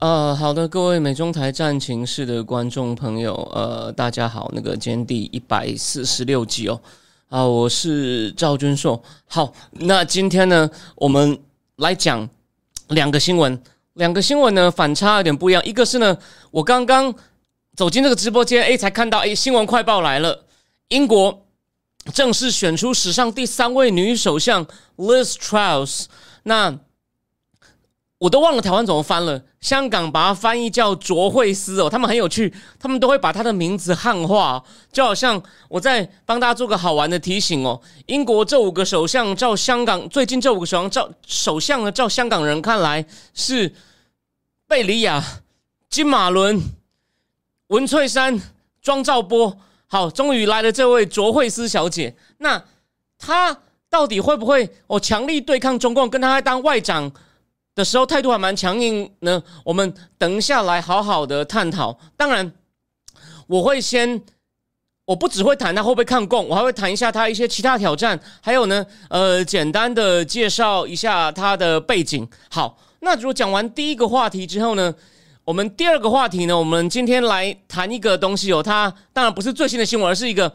[0.00, 6.80] 呃，好的，各位美中台战情室的观众朋友，呃，大家好，那个今天第一百四十六集哦，
[7.28, 9.02] 啊，我是赵君硕。
[9.26, 11.38] 好，那今天呢，我们
[11.76, 12.26] 来讲
[12.88, 15.62] 两个新闻，两个新闻呢反差有点不一样。
[15.66, 16.16] 一个是呢，
[16.50, 17.14] 我刚刚
[17.76, 20.46] 走进这个直播间，哎，才看到，哎，新闻快报来了，
[20.88, 21.44] 英国
[22.14, 26.06] 正式选出史上第三位女首相 Liz Truss。
[26.44, 26.74] 那
[28.20, 37.80] 我都忘了台湾怎么翻了，香港把它翻译叫卓慧思哦，他们很有趣，他们都会把他的名字汉化，就好像我在帮大家做个好玩的提醒哦。
[38.04, 43.74] 英国这五个首相照香港最近这五个首相照首相呢，照香港人看来是
[44.68, 45.24] 贝里亚、
[45.88, 46.60] 金马伦、
[47.68, 48.38] 文翠珊、
[48.82, 49.56] 庄兆波。
[49.86, 52.62] 好，终于来了这位卓慧思小姐，那
[53.18, 53.56] 她
[53.88, 57.10] 到底会不会哦强力对抗中共，跟她当外长？
[57.74, 61.98] 的时候态度还蛮强硬呢，我们等一下来好好的探讨。
[62.16, 62.52] 当然，
[63.46, 64.20] 我会先，
[65.04, 72.28] 我不只会谈他会不会抗共，我还会谈一下他一些其他挑战，还有呢，呃，简单的介绍一下他的背景。
[72.50, 74.92] 好，那如果讲完第一个话题之后呢，
[75.44, 80.52] 我们第二个话题呢，我们今天来谈一个东西哦，它当然不是最新的新闻，而是一个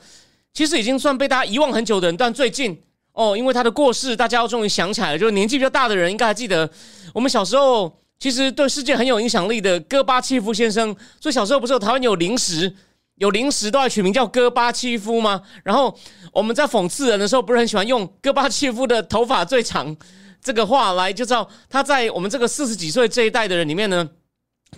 [0.54, 2.80] 其实已经算被大家遗忘很久的人，但最近。
[3.18, 5.18] 哦，因为他的过世，大家终于想起来了。
[5.18, 6.70] 就是年纪比较大的人应该还记得，
[7.16, 10.94] 我们小时候其实对世界很有影响力的戈巴契夫先生。
[11.22, 12.76] 所以小时候不是有台湾有零食，
[13.16, 15.42] 有零食都要取名叫戈巴契夫吗？
[15.64, 15.98] 然后
[16.34, 19.96] 我们在讽刺人的时候，不是很喜欢用戈巴契夫的头发最长
[20.42, 24.10] 这个话来，就知道他在我们这个四十几岁这一代的人里面呢，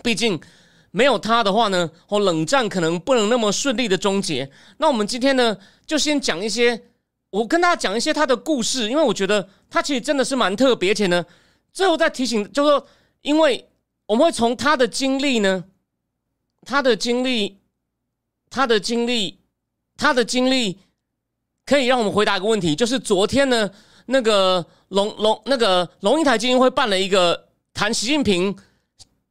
[0.04, 0.40] 毕竟
[0.92, 4.48] 没有他的话呢，哦，冷战可能不能那么顺利的终结。
[4.76, 6.84] 那我们今天呢，就先讲一些。
[7.30, 11.22] 我跟大家讲一些他的故事，因为我觉得他其实真的是蛮特别，且呢，
[11.72, 12.86] 最后再提醒，就是说，
[13.22, 13.68] 因为
[14.06, 15.64] 我们会从他的经历呢，
[16.62, 17.58] 他的经历，
[18.50, 19.38] 他的经历，
[19.96, 20.78] 他的经历，
[21.64, 23.70] 可以让我们回答一个问题，就是昨天呢，
[24.06, 28.56] 那个龙龙那个龙应台基金会办了一个谈习近平，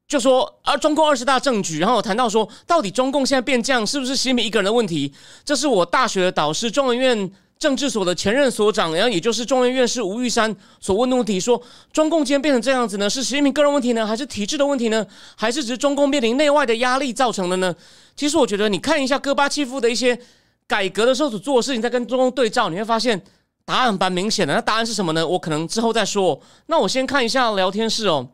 [0.07, 5.13] 就说啊，中共二十大政局，然后谈到说，到底中共现在变这样，是不是习近平一个人的问题？
[5.43, 7.31] 这是我大学的导师，中文院。
[7.59, 11.59] 政治所的前任所长，然后也就是中院院士吴玉山所问的问题，说
[11.91, 17.75] 中共今天变成这样子呢，是习近平个人问题呢，还是体制的问题呢，还是只是中共面临内外的压力造成的呢？
[18.15, 20.19] 其实我觉得，你看一下戈巴契夫的一些
[20.67, 23.19] 改革的时候所做的事情，再跟中共对照，你会发现
[23.65, 24.53] 答案蛮明显的。
[24.53, 25.27] 那答案是什么呢？
[25.27, 26.39] 我可能之后再说。
[26.67, 28.27] 那我先看一下聊天室哦。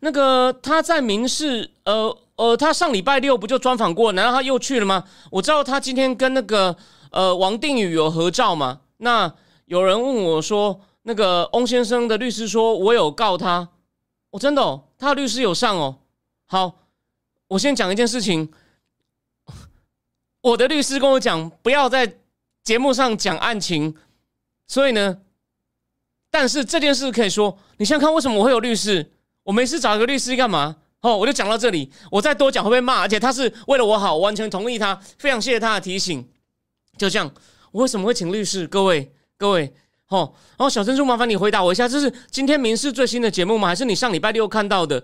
[0.00, 4.10] 那个他在民事，呃呃，他上礼拜六不就专访过？
[4.12, 5.04] 难道他又去了吗？
[5.30, 6.76] 我知道他今天跟那个。
[7.12, 8.80] 呃，王定宇有合照吗？
[8.98, 9.32] 那
[9.66, 13.68] 有人问我说，那个翁先生的律师说我有告他，
[14.30, 15.98] 我真的，哦，他的律师有上哦。
[16.46, 16.72] 好，
[17.48, 18.50] 我先讲一件事情，
[20.40, 22.18] 我的律师跟我讲，不要在
[22.62, 23.94] 节目上讲案情，
[24.66, 25.18] 所以呢，
[26.30, 29.12] 但是这件事可以说，你想看为什么我会有律师？
[29.42, 30.76] 我没事找一个律师干嘛？
[31.00, 36.26] 哦，我就讲到这里，我再多讲会被骂，而且他是为了我好，完全同意他，非常谢谢他的提醒。
[36.98, 37.30] 就这样，
[37.72, 38.66] 我为什么会请律师？
[38.66, 39.72] 各位，各位，
[40.08, 43.68] 哦，哦小珍珠，麻烦你回答我一下，这是今天民事最新的节目吗？
[43.68, 45.02] 还是你上礼拜六看到的？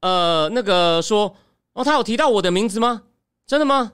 [0.00, 1.36] 呃，那个说，
[1.74, 3.02] 哦，他有提到我的名字吗？
[3.46, 3.92] 真的吗？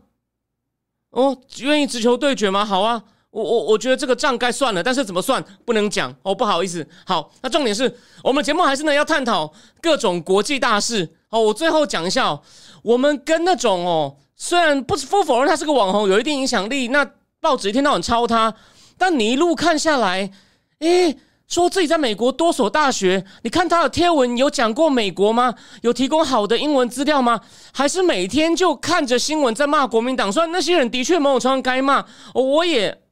[1.10, 2.64] 哦，愿意直球对决吗？
[2.64, 6.86] 好啊，我我我觉得这个账该算了，但是怎么算不能讲哦，不好意思。
[7.04, 9.52] 好，那重点是我们节目还是呢要探讨
[9.82, 11.16] 各种国际大事。
[11.30, 12.40] 哦，我最后讲一下，
[12.82, 17.06] 我们跟那种哦，虽然不不否认他是个网红，有一定影响力，那。
[17.44, 18.54] 报纸一天到晚抄他，
[18.96, 20.30] 但你一路看下来，
[20.78, 21.14] 诶，
[21.46, 25.54] 说自己在美国多所大学，你看他的贴文有讲过美国吗？
[25.82, 27.38] 有提供好的英文资料吗？
[27.74, 30.32] 还是每天就看着新闻在骂国民党？
[30.32, 33.02] 虽然那些人的确某种程度该骂，我也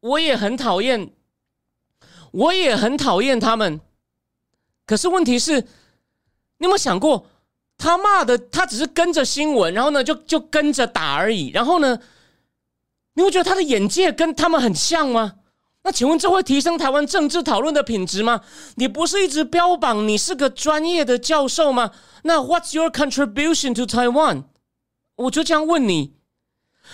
[0.00, 1.10] 我也很讨厌，
[2.32, 3.78] 我也很讨厌他们。
[4.86, 7.26] 可是问题是，你有没有想过，
[7.76, 11.98] 他骂的他只是跟着新闻，然后呢就就跟着打而已，然后呢？
[13.14, 15.34] 你会觉得他的眼界跟他们很像吗？
[15.82, 18.40] 那请问这会提升台湾政治讨论的品质吗？
[18.76, 21.90] 你不是一直标榜你是个专业的教授吗？
[22.22, 24.44] 那 What's your contribution to Taiwan？
[25.16, 26.14] 我就这样问你，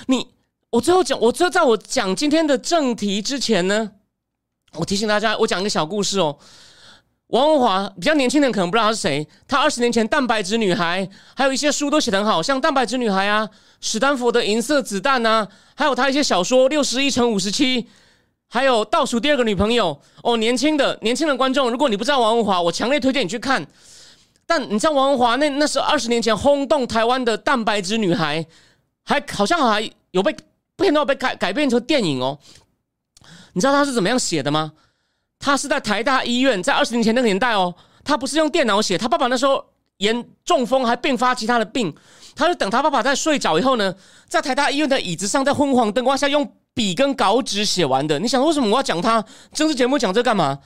[0.08, 0.34] 你
[0.70, 3.92] 我最后讲，我最后在我讲今天的正题之前呢，
[4.74, 6.36] 我提醒大家，我讲一个小故事哦。
[7.30, 13.46] 王文华比较年轻人可能不知道他是谁，他二十年前《蛋白质女孩》还有一些书都写得很好，像《蛋白质女孩》啊，
[13.80, 17.82] 《史丹佛的银色子弹》啊，还有他一些小说《六十一乘五十七》，
[18.48, 19.94] 还有《倒数第二个女朋友》
[20.24, 20.36] 哦。
[20.36, 23.64] 年轻的年轻的观众，如果你不知道王文华，我强烈推荐你去看。
[24.44, 28.42] 但你知道王文华那那是二十年前轰动台湾的《蛋白质女孩》，
[29.04, 30.34] 还好像还有被
[30.76, 32.36] 片段被改改编成电影哦。
[33.52, 34.72] 你知道他是怎么样写的吗？
[35.40, 38.96] 他是在台大医院，在二十年前那个年代哦，他不是用电脑写。
[38.96, 39.64] 他爸爸那时候
[39.96, 41.92] 严中风，还并发其他的病，
[42.36, 43.92] 他就等他爸爸在睡着以后呢，
[44.28, 48.18] 在台大医院的椅子上，在昏黄灯光下用笔跟稿纸写完的。
[48.18, 49.24] 你想为什么我要讲他？
[49.54, 50.58] 政治节目讲这干嘛？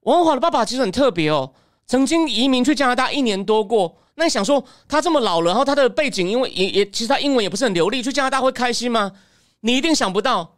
[0.00, 1.54] 王华的爸爸其实很特别哦，
[1.86, 3.96] 曾经移民去加拿大一年多过。
[4.16, 9.12] 那你想说他这么老了，然后他的背景，因为也也其实他英文也不是很流利，去加拿大会开心吗？
[9.60, 10.56] 你一定想不到。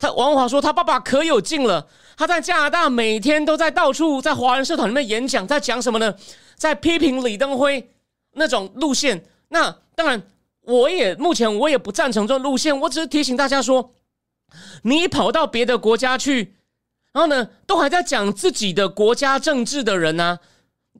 [0.00, 1.86] 他王华说他爸爸可有劲了。
[2.18, 6.12] 他在加拿大每天都在到处在华人社团里面演讲，在讲什么呢？
[6.56, 7.90] 在批评李登辉
[8.32, 9.24] 那种路线。
[9.50, 10.20] 那当然，
[10.62, 12.76] 我也目前我也不赞成这种路线。
[12.80, 13.92] 我只是提醒大家说，
[14.82, 16.56] 你跑到别的国家去，
[17.12, 20.40] 然后呢，都还在讲自己的国家政治的人呢，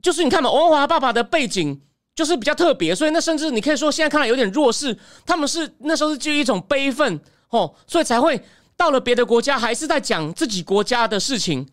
[0.01, 1.81] 就是你看嘛，王华爸爸的背景
[2.15, 4.97] 就是比较特别，所以那甚至你可以说现在看来有点弱势。
[5.25, 7.19] 他们是那时候是基于一种悲愤
[7.49, 8.41] 哦，所以才会。
[8.79, 11.67] 到了别的国家，还是在讲自己国家的事情。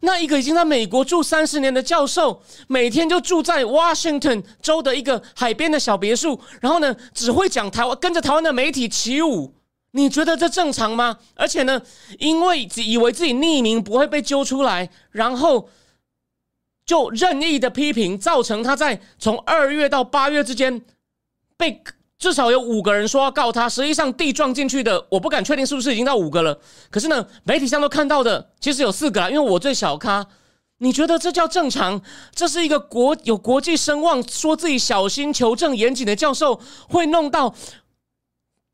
[0.00, 9.54] 那一个已经在美国住三十年的教授，每天就住在 Washington 州的一个海边的小别墅，然后呢，只会讲台湾，跟着台湾的媒体起舞。
[9.92, 11.18] 你觉得这正常吗？
[11.34, 11.80] 而且呢，
[12.18, 15.70] 因为以为自己匿名不会被揪出来，然后
[16.84, 20.82] 就任意的批评，造成他在从二月到八月之间
[21.56, 21.82] 被。
[22.18, 26.58] 至少有五个人说要告他，实际上地撞进去的，我不敢确定是不是已经到五个了。
[26.90, 29.28] 可是呢，媒体上都看到的，其实有四个啦。
[29.28, 30.26] 因为我最小咖，
[30.78, 32.00] 你觉得这叫正常？
[32.34, 37.54] 这是一个国有国际声望，说自己小心求证严谨的教授，会弄到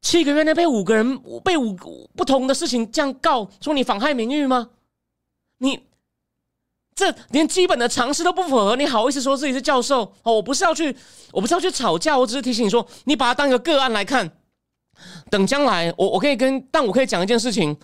[0.03, 1.75] 七个月内被五个人被五
[2.15, 4.71] 不同的事情这样告，说你妨害名誉吗？
[5.59, 5.81] 你？
[7.01, 10.03] 这连基本的常识都不符合，你好意思说自己是教授？
[10.23, 10.95] 哦，我不是要去，
[11.33, 14.31] 我不是要去吵架，我只是提醒你说，你把它当一个个案来看。
[15.31, 17.75] 等将来，我我可以跟，但我可以讲一件事情，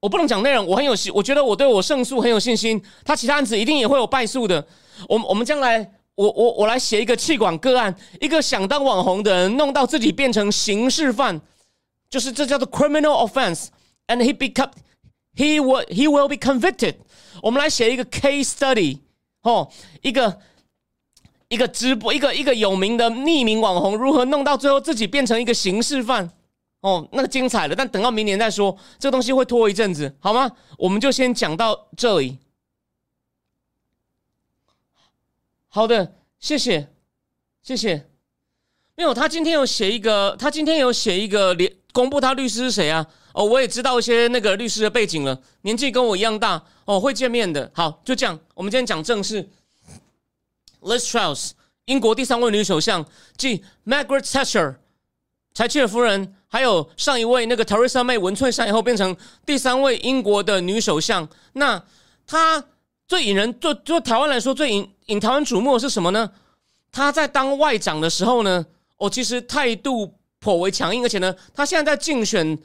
[0.00, 2.82] 我不能讲内容，我很有信，我觉得我对我胜诉很有信心。
[3.04, 4.66] 他其他案子一定也会有败诉的。
[5.08, 5.78] 我我们将来，
[6.16, 11.40] 我我我来写一个气管个案，一个想当网红的人弄到自己变成刑事犯，
[12.10, 14.72] 就是这叫做 criminal offense，and he become
[15.36, 16.96] he will he will be convicted。
[17.42, 18.98] 我们来写一个 case study，
[19.42, 19.70] 哦，
[20.02, 20.40] 一个
[21.48, 26.30] 一个直播，一个一个有名的匿名网红如何弄到最后自己变成一个刑事犯，
[26.80, 27.74] 哦，那个精彩了。
[27.74, 30.50] 但等到明年再说，这东西会拖一阵子，好吗？
[30.76, 32.38] 我们就先讲到这里。
[35.68, 36.88] 好的，谢谢，
[37.62, 38.06] 谢谢。
[38.96, 43.06] 没有，他今天有写一个，他今天有写一个连公布他律师是谁啊？
[43.38, 47.70] 哦，我也知道一些那个律师的背景了，年纪跟我一样大哦，会见面的。
[47.72, 49.48] 好，就这样，我们今天讲正事。
[50.80, 51.52] Liz Truss，
[51.84, 53.06] 英国第三位女首相，
[53.36, 54.78] 继 Margaret Thatcher，
[55.54, 59.16] 柴契尔夫人，还有上一位那个 Theresa May 文翠珊以后，变成
[59.46, 61.28] 第三位英国的女首相。
[61.52, 61.80] 那
[62.26, 62.64] 她
[63.06, 66.28] 最引人，就就台湾来说，最引引台湾瞩目的是什么呢？
[66.90, 68.66] 她在当外长的时候呢，
[68.96, 72.58] 哦，其实态度颇为强硬，而且呢，她现在在竞选。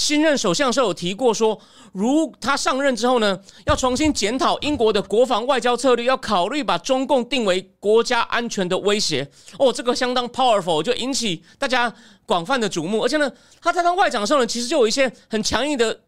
[0.00, 1.60] 新任首相时候有提过说，
[1.92, 9.30] 如他上任之后呢，要重新检讨英国的国防外交策略，要考虑把中共定为国家安全的威胁。
[9.58, 13.04] 哦，这个相当 powerful，就引起大家广泛的瞩目。
[13.04, 13.30] 而且呢，
[13.60, 16.00] 他在当外长的时候呢，其实就有一些很强硬的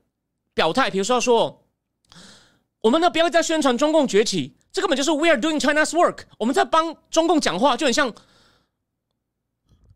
[0.54, 1.62] 表态，比如说说，
[2.80, 8.10] 我们呢不要再宣传中共崛起，这根本就是 we are doing China's work，我们在帮中共讲话，就很像。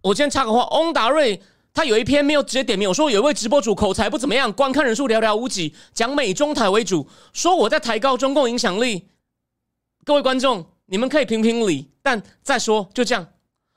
[0.02, 1.40] 我今天插个话，翁达瑞。
[1.76, 9.08] 他有一篇没有直接点名，我说有一位直播主口才不怎么样，观看人数寥寥无几，讲美中台为主，说我在抬高中共影响力。
[10.02, 13.28] 各位观众，你们可以评评理，但再说就这样。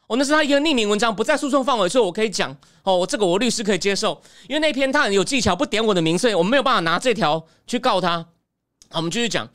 [0.08, 2.56] 哦，那是他一个匿名文章，不在诉讼范围，所以我可以讲。
[2.84, 8.26] 哦，我这个我律师可以接受，因为那篇他很有技巧，不点我的名，所以我们没有办法拿这条去告他。
[8.90, 9.50] 好，我们继续讲。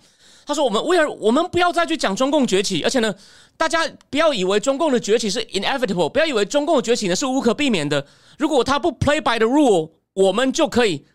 [0.46, 3.14] 他说：“我们为了我们不要再去讲中共崛起，而且呢，
[3.56, 8.06] 大家不要以为中共的崛起是 inevitable，不要以为中共的崛起呢是无可避免的。
[8.38, 11.06] 如果他不 play by the rule，我们就可以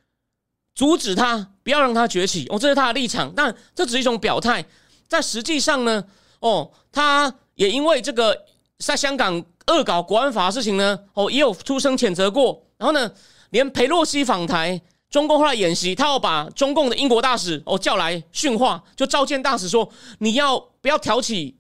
[0.74, 2.48] 阻止他，不要让他崛起。
[2.50, 4.66] 哦，这是他的立场，但这只是一种表态。
[5.08, 6.04] 在实际上呢，
[6.40, 8.46] 哦，他也因为这个
[8.80, 12.64] 在香港恶搞国安法的事情呢，哦，也有出声谴责过。
[12.78, 13.12] 然后呢，
[13.50, 19.90] 连佩洛西访台，中共后来演习，他要把中共的英国大使哦叫来训话，就召见大使说，
[20.20, 21.56] 你要不要挑起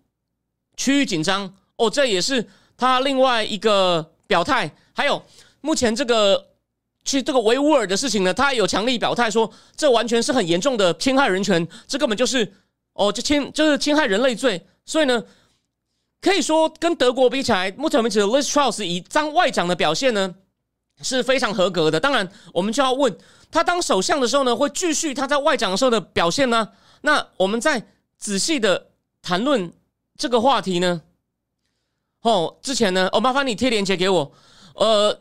[0.77, 1.53] 区域紧张？
[1.75, 4.71] 哦，这也是他另外一个表态。
[4.93, 5.21] 还有
[5.61, 6.47] 目前这个
[7.03, 12.53] 去这个维吾尔的事情呢，他有强力表态说，这完全是很严重的侵害人权，这根本就是
[12.93, 14.65] 哦，就侵就是侵害人类罪。
[14.85, 15.23] 所以呢。
[16.21, 20.35] 可以说，跟德国比起来，目前为止，Liz Truss 以当外长的表现呢
[21.01, 21.99] 是非常合格的。
[21.99, 23.15] 当然，我们就要问
[23.51, 26.69] 他当首相的时候呢，会继续他在外长的时候的表现呢？
[27.01, 27.87] 那我们再
[28.17, 28.87] 仔细的
[29.21, 29.71] 谈论
[30.17, 31.01] 这个话题呢？
[32.21, 34.31] 哦，之前呢，哦，麻烦你贴链接给我。
[34.75, 35.19] 呃，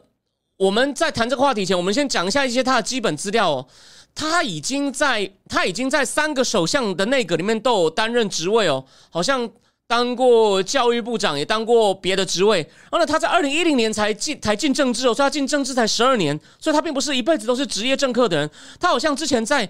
[0.56, 3.68] 我们在谈这个话题前，我们先讲一下一些他的基本资料哦。
[4.14, 9.48] 他已经在他已经在三个首相的内阁里面都有担任职位哦，好像。
[9.88, 12.60] 当过教育部长，也当过别的职位。
[12.60, 18.50] 然后呢，他在二零一零年才进才进政治哦，所以他进政治才十二年，所以他并不是一辈子都是职业政客的人。
[18.78, 19.66] 他好像之前在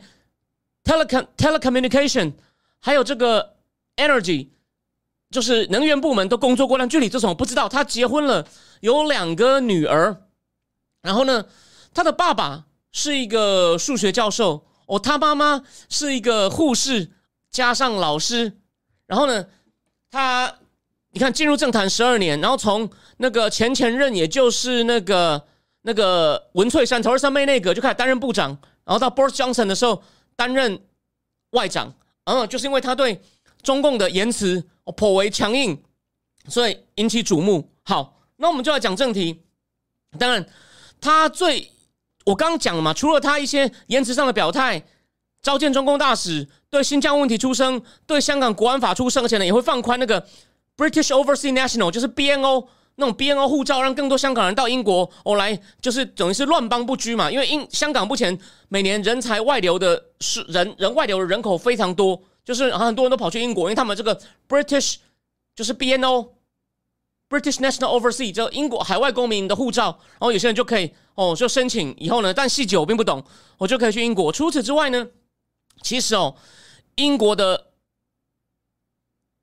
[0.83, 2.33] telecom telecommunication
[2.81, 3.55] 还有这个
[3.97, 4.49] energy，
[5.31, 7.69] 就是能源部门都工作过，但具体这种我不知道。
[7.69, 8.45] 他结婚了，
[8.81, 10.25] 有两个女儿。
[11.01, 11.47] 然后呢，
[11.95, 17.13] 他的爸爸是一个数学教授哦，他妈妈是一个护士
[17.53, 18.59] 加上老师。
[19.07, 19.47] 然后呢？
[20.11, 20.53] 他，
[21.11, 22.89] 你看进入政坛十二年，然后从
[23.19, 25.47] 那个前前任，也就是那个
[25.83, 28.51] 那个文翠珊、曹尔三妹内阁就开始担任部长，
[28.85, 30.03] 然后到 Boris Johnson 的时候
[30.37, 30.81] 担任
[31.51, 33.21] 外长，嗯，就是因为他对
[33.63, 35.83] 中共的言辞颇为强硬，
[36.49, 37.71] 所以引起瞩目。
[37.85, 39.43] 好，那我们就来讲正题。
[40.19, 40.49] 当然，
[41.01, 41.71] 他最
[42.25, 44.85] 我刚讲了嘛，除了他一些言辞上的表态。
[45.41, 50.21] 召见中共大使，对新疆问题出声，对香港国安法出声，而且呢也会放宽那个
[50.77, 57.31] British Overseas National，就是 BNO 那种 BNO 护照，让更多香港人到英国哦来，就是等于是乱邦不居嘛。
[57.31, 64.97] 因为英香港目前每年人才外流的是人人外流的人口非常多，就是很多人都跑去英国，因为他们这个 British
[65.57, 66.29] 就是 BNO
[67.31, 73.25] British National Overseas 就英国海外公民的护照，然后有些人就可以哦就申请以后呢，但细节我并不懂，
[73.57, 74.31] 我就可以去英国。
[74.31, 75.07] 除此之外呢？
[75.83, 76.35] 其实哦，
[76.97, 77.69] 英国的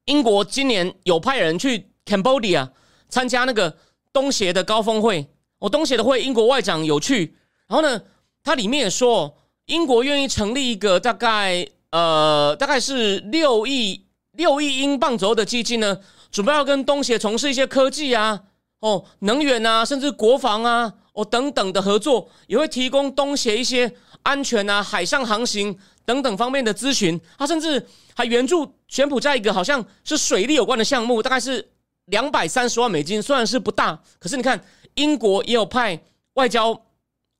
[0.05, 2.69] 英国今年有派人去 Cambodia
[3.09, 3.77] 参加那个
[4.13, 5.27] 东协的高峰会。
[5.59, 7.37] 哦，东协的会，英国外长有去。
[7.67, 8.01] 然后呢，
[8.43, 9.37] 它里面也说，
[9.67, 15.97] 英国愿意成立一个大概呃，大概是六亿六亿英镑左右的基金呢，
[16.29, 18.43] 准备要跟东协从事一些科技啊、
[18.81, 25.75] 哦能源啊，甚至国防啊、哦等等的合作，也会提供东协一些安全啊、海上航行。
[26.07, 31.67] 等等方面的咨询，他甚至还援助全普在一个好像是水利有关的项目，大概是
[32.05, 34.63] 两百三十万美金，虽然是不大，可是你看
[34.93, 35.99] 英国也有派
[36.35, 36.79] 外交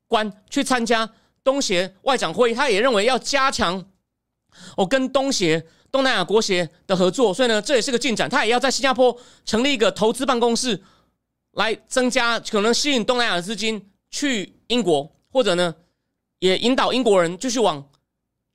[0.08, 1.08] 官去参加
[1.44, 3.86] 东协外长会，他也认为要加强
[4.76, 8.28] 我跟东协、东南亚国协的合作，所以呢，这也是个进展。
[8.28, 9.16] 他也要在新加坡
[9.46, 10.82] 成立一个投资办公室，
[11.52, 15.76] 来增加可能吸引东南亚的资金去英国，或者呢，
[16.46, 17.84] 也引导英国人继续往。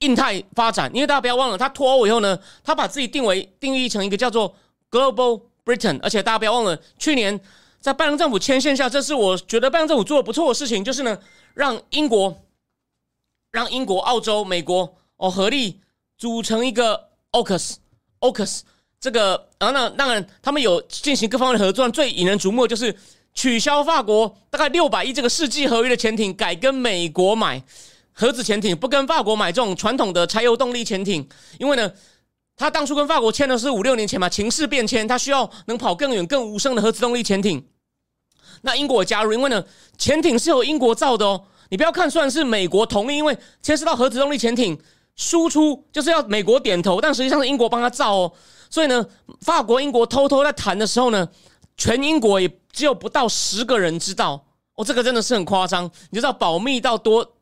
[0.02, 4.56] 印太发展，因为大家不要忘了，他脱欧以后呢，他把自己定为定义成一个叫做
[4.90, 7.38] Global Britain，而且大家不要忘了，去年
[7.80, 11.18] 在拜登政府牵线下，这是我觉得拜登政府做的不错的事情，就是呢，
[11.52, 12.34] 让英国、
[13.50, 15.78] 让英国、澳洲、美国哦合力
[16.16, 18.60] 组成一个 AUKUS，AUKUS
[18.98, 22.96] 这个，然后呢，当然他们有进行各方面的合作，最引人瞩目的就是
[23.34, 27.62] 取消法国大概六百亿这个世纪合约的潜艇，改跟美国买。
[28.12, 31.26] 核子潜艇不跟法国买这种传统的柴油动力潜艇，
[31.58, 31.90] 因为呢，
[32.54, 37.64] 他当初跟法国签的是五六年前嘛，情势变迁，他需要能跑更远、更无声的核子动力潜艇。
[38.60, 39.64] 那英国加入，因为呢，
[39.96, 41.44] 潜艇是由英国造的哦。
[41.70, 44.78] 你不要看，虽然是美国同意，因为牵涉到核子动力潜艇
[45.16, 48.32] 输出，就是要美国点头，但实际上是英国帮他造哦。
[48.68, 49.06] 所以呢，
[49.40, 51.26] 法国、英国偷偷在谈的时候呢，
[51.80, 54.44] 全英国也只有不到十个人知道
[54.74, 54.84] 哦。
[54.84, 57.36] 这个真的是很夸张，你知道保密到多。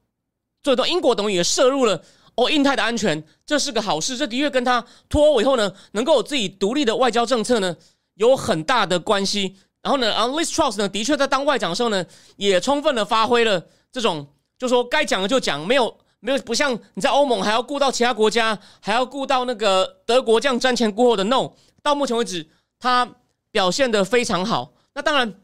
[0.62, 2.00] 最多英国等于也摄入了
[2.37, 4.16] 哦，印太的安全，这是个好事。
[4.16, 7.75] 这的确跟他脱欧以后呢，能够有自己独立的外交政策呢，
[8.14, 9.57] 有很大的关系。
[9.83, 12.04] 然后呢，然后 Liz Truss 呢，的确在当外长的时候呢，
[12.37, 14.26] 也充分的发挥了这种，
[14.57, 21.52] 就说该讲的就讲，没有没有不像你在欧盟还要顾到其他国家，还要顾到那个德国这样瞻前顾后的 No。
[21.83, 22.47] 到目前为止，
[22.78, 23.09] 他
[23.50, 24.73] 表现的非常好。
[24.95, 25.40] 那当然，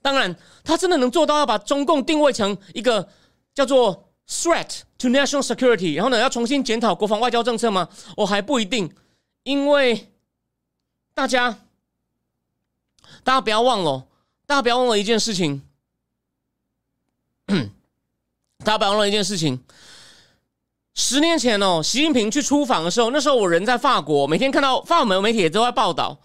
[0.00, 3.08] 当然，他真的能做到要把中共定位成一个
[3.54, 4.08] 叫做。
[4.24, 7.88] Threat to national security，然后呢，要重新检讨国防外交政策吗？
[8.16, 8.94] 我还不一定，
[9.42, 10.10] 因为
[11.12, 11.58] 大家
[13.24, 14.06] 大家不要忘了，
[14.46, 15.62] 大家不要忘了一件事情，
[18.64, 19.62] 大家不要忘了一件事情。
[20.94, 26.18] 十年前哦，习近平去出访的时候，那时候我人在法国，每天看到法文媒体也都在报道。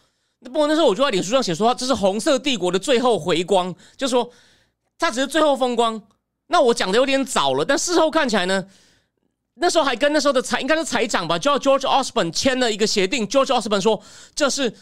[0.47, 4.29] 不过那时候我就在脸书上写说，这是红色帝国的最后回光，就说
[4.97, 6.01] 他只是最后风光。
[6.47, 8.65] 那我讲的有点早了，但事后看起来呢，
[9.55, 13.27] 那时候还跟那时候的财应该是财长吧，叫 George Osborne 签了一个协定。
[13.27, 14.01] George Osborne 说，
[14.33, 14.73] 这是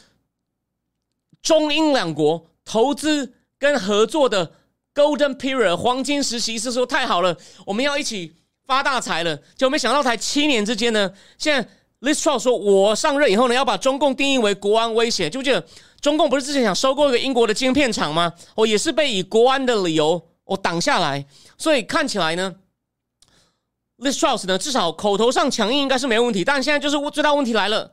[1.42, 4.52] 中英两国投资跟合作的
[4.94, 8.36] Golden Period 黄金时期，是说太好了，我们要一起。
[8.68, 11.14] 发大财了，就没想到才七年之间呢。
[11.38, 11.70] 现在
[12.06, 15.28] Liz Truss 说，我上任以后呢，要把中共定义为国安威胁。
[15.28, 15.66] 就记得
[16.00, 18.32] 中共不是之前想收购一个英国的晶片厂吗？
[18.54, 21.26] 哦，也是被以国安的理由哦挡下来。
[21.58, 22.54] 所以看起来呢
[23.98, 26.46] ，Liz Truss 呢，至少口头上强硬应该是没问题。
[26.46, 27.92] 但现在就是最大问题来了。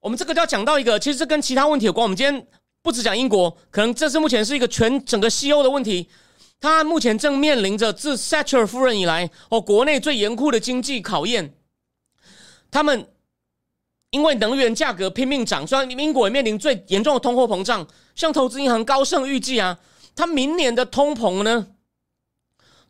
[0.00, 2.02] 我们这个就要讲到一个，其实这跟其他问题有关。
[2.02, 2.46] 我们今天
[2.82, 6.06] 不只讲英国，可能这是目前是一个全整个西欧的问题。
[6.60, 11.54] 他目前正面临着自 Thatcher 夫人以来哦，国内最严酷的经济考验。
[12.70, 13.08] 他们
[14.10, 17.86] 因为能源价格拼命涨，虽然英国也面临最严重的通货膨胀。
[18.14, 19.78] 像投资银行高盛预计啊，
[20.16, 21.68] 它明年的通膨呢，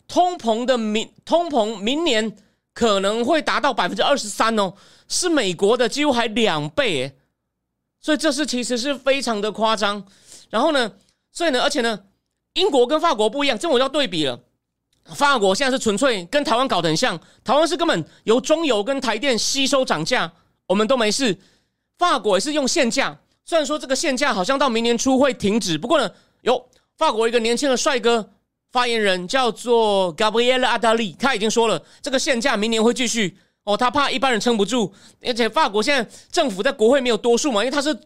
[0.06, 2.37] 通膨的明通膨明年
[2.72, 4.75] 可能会达到百分之二十三哦，
[5.08, 7.16] 是美国的几乎还两倍诶。
[8.00, 10.04] 所以这是其实是非常的夸张。
[10.50, 10.92] 然后呢，
[11.32, 12.04] 所以呢，而且呢。
[12.54, 14.40] 英国跟法国不一样，这我要对比了。
[15.14, 20.32] 法国现在是纯粹跟台湾搞得很像，台湾是根本由中油跟台电吸收涨价，
[20.68, 21.37] 我们都没事。
[21.98, 26.08] 法国也是用限价，虽然说这个限价好像到明年初会停止，不过呢，
[26.42, 28.30] 有法国一个年轻的帅哥
[28.70, 33.37] 发言人叫做 Gabriel Adali，他已经说了，这个限价明年会继续。
[33.64, 37.98] 哦，他怕一般人撑不住，而且法国现在政府在国会没有多数嘛，因为他是。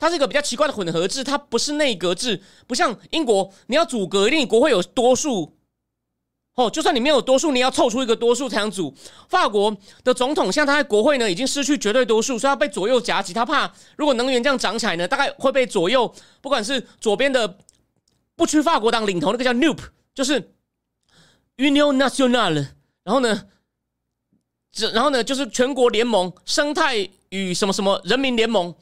[0.00, 5.57] 它是一个比较奇怪的混合制，它不是内阁制，不像英国，你要组阁，一定国会有多数。
[6.58, 8.92] 哦，就算你没有多数，你要凑出一个多数才能组。
[9.28, 13.32] 法国的总统像他在国会呢，已经失去绝对多数，所以他被左右夹击。
[13.32, 17.56] 他怕如果能源这样涨起来呢，大概会被左右，不管是左边的
[18.34, 19.78] 不屈法国党领头那个叫 NUP，
[20.12, 20.52] 就是
[21.58, 22.66] Union Nationale，
[23.04, 23.44] 然后呢，
[24.72, 28.74] 这然后呢就是全国联盟生态与什么什么人民联盟。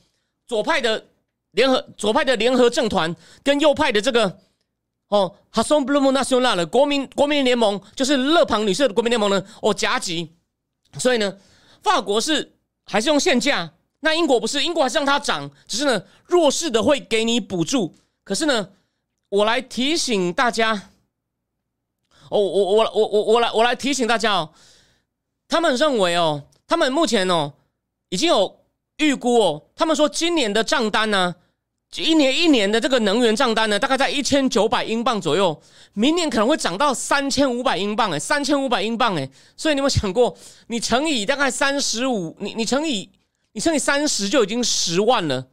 [0.46, 1.04] 左派的
[1.50, 3.12] 联合左派的联合政团
[3.42, 4.38] 跟右派的这个
[5.08, 10.34] 哦，哈松布鲁姆纳修纳了国民国民联盟，就是勒庞女士的国民联盟呢，哦夹击，
[10.98, 11.38] 所以呢，
[11.82, 18.70] 法国是还是用限价，那英国不是，英国还是让它涨，只是呢弱势的会给你补助，可是呢，
[19.28, 20.90] 我来提醒大家，
[22.30, 24.50] 哦，我我我我我来我来提醒大家哦，
[25.48, 27.52] 他们认为哦，他们目前哦
[28.08, 28.56] 已经有。
[28.98, 31.34] 预估哦，他们说今年的账单呢，
[31.94, 35.58] 一年一年的这个能源账单呢，大概在一千九百英镑左右，
[35.94, 43.08] 明年可能会涨到三千五百英镑哎，三千五百英镑哎，所以你有没有想过，你乘以大概三十五，你你乘以
[43.52, 45.46] 你乘以三十就已经十万了，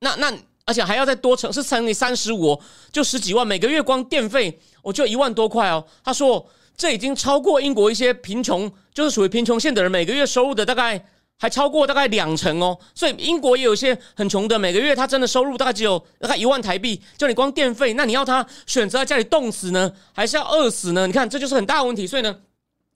[0.00, 2.60] 那那而且还要再多乘，是乘以三十五，
[2.92, 5.86] 就十几万，每个月光电费我就一万多块哦。
[6.04, 11.02] 他说这已经超过英国一些贫穷，就是属于贫穷线的人每个月收入的大概。
[11.40, 21.06] 还超过大概两成哦，所以英国也有一些很穷的，每个月他真的收入大概只有大概一万台币，就你光电费，那你要他选择在家里冻死呢，还是要饿死呢？
[21.06, 22.40] 你看这就是很大的问题，所以呢，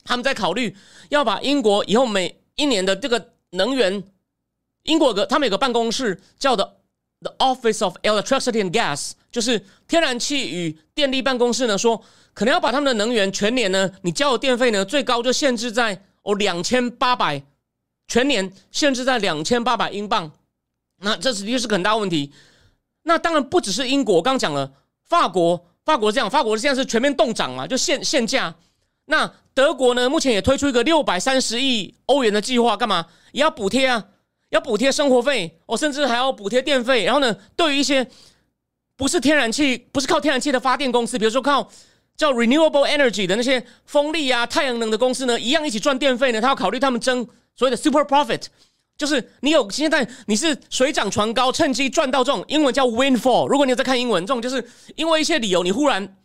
[0.03, 0.77] 他们在考虑
[1.09, 4.03] 要把英国以后每一年的这个能源，
[4.83, 6.79] 英国个他们有个办公室叫的
[7.21, 12.03] The Office of Electricity and Gas，就是天然气与电力办公室呢，说
[12.35, 17.41] 可能要把他们的能源全年呢，你交的电费呢，最高就限制在哦两千八百。
[18.09, 20.31] 全年限制在两千八百英镑，
[20.99, 22.33] 那这实际是个很大问题。
[23.05, 24.73] 那当然不只是英国，刚刚讲了，
[25.09, 28.55] 法国，法国这样，法国现在是全面冻涨嘛，就限限价。
[29.07, 33.07] 那德国呢，目前也推出一个六百三十亿欧元的计划，干嘛？
[33.33, 34.05] 也要补贴啊，
[34.51, 37.05] 要补贴生活费，哦，甚至还要补贴电费。
[37.05, 38.07] 然后呢，对于一些
[38.97, 41.69] 不是天然气，不是靠天然气的发电公司，比如说靠
[42.17, 47.27] 叫 renewable energy 的那些风力啊、太阳能的公司呢，一样一起赚电费呢，他要考虑他们争。
[47.55, 48.45] 所谓的 super profit，
[48.97, 53.47] 就是你有现在你是水涨船高，趁机赚到这种英文叫 windfall。
[53.47, 56.17] 如果你在看英文，这种就是因为一些理由，你忽然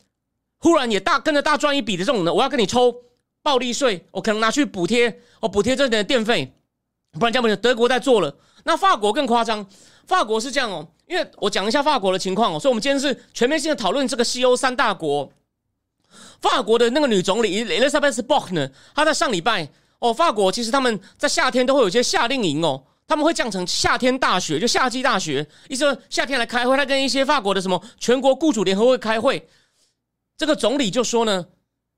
[0.57, 2.95] 忽然也大跟着大赚一笔的这种呢，我要跟你抽
[3.43, 6.53] 暴利税，我可能拿去补贴，我补贴这点电费，
[7.11, 7.57] 不然这样不行。
[7.57, 9.67] 德国在做了，那法国更夸张，
[10.05, 15.31] 法国是这样哦，因为我讲一下法国的情况哦，所以我们今天是全面性的讨论这个西欧三大国。
[16.41, 19.69] 法国的那个女总理 Elizabeth Bork 呢，她在上礼拜。
[19.99, 29.49] 哦，法国其实他们在夏天都会有一些夏令营哦，他们会降成夏天大雪，就夏季大雪，意思说夏天来开会，他跟一些法国的什么全国雇主联合会开会，
[30.37, 31.43] 这个总理就说呢，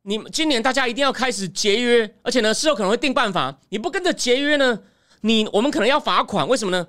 [0.04, 4.80] 你们今年大家一定要开始节约，而且呢事后可能会定办法，你不跟着节约呢，
[5.22, 6.88] 你我们可能要罚款，为什么呢？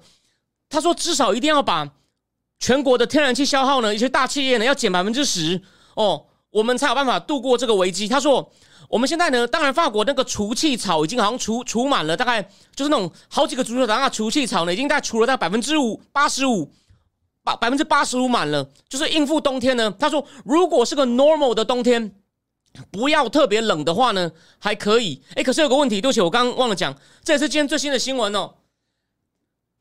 [0.68, 1.90] 他说至少一定要把
[2.60, 5.60] 全国的天然气消耗呢，一些大企业呢要减百分之十
[5.94, 8.06] 哦，我们才有办法度过这个危机。
[8.06, 8.52] 他说。
[8.90, 12.42] 我们现在呢，当然法国那个除气草已经好像除除满了，大概
[12.74, 16.72] 就是那种好几个足球场那除气草呢，已经在除了大概百分之五八十五，
[17.44, 19.94] 八百分之八十五满了，就是应付冬天呢。
[19.96, 22.12] 他说，如果是个 normal 的冬天，
[22.90, 25.22] 不要特别冷的话呢，还可以。
[25.36, 28.54] 哎，可是有个问题，对不起，我刚刚忘了讲，这也是今天最新的新闻哦。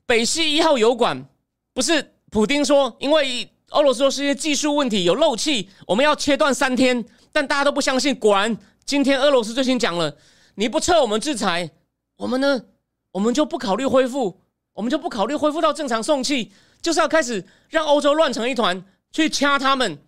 [0.06, 1.26] 北溪一号油管
[1.74, 8.56] 不是普丁说，因为俄罗斯说是一些技术问题有漏气，我们要切断三天，但大家都不相信，果然。
[8.89, 10.17] 今天俄罗斯最新讲了，
[10.56, 11.69] 你不撤我们制裁，
[12.15, 12.65] 我们呢，
[13.12, 14.41] 我们就不考虑恢复，
[14.73, 19.99] 我们就不考虑恢复到正常送气，就是要开始让欧洲乱成一团，去掐他们。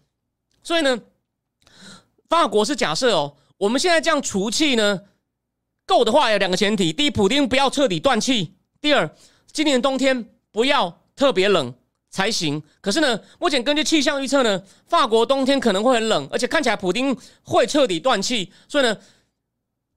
[0.63, 0.99] 所以呢，
[2.27, 5.01] 法国是假设哦，我们现在这样除气呢，
[5.85, 9.15] 够的话有两个前提：第一，普丁不要彻底断气；第二，
[9.51, 11.71] 今年冬天不要特别冷。
[12.11, 12.61] 才行。
[12.81, 18.51] 可是呢，目前根据气象预测呢，法国冬天可能会很冷，而且看起来普丁会彻底断气。
[18.67, 18.95] 所以呢，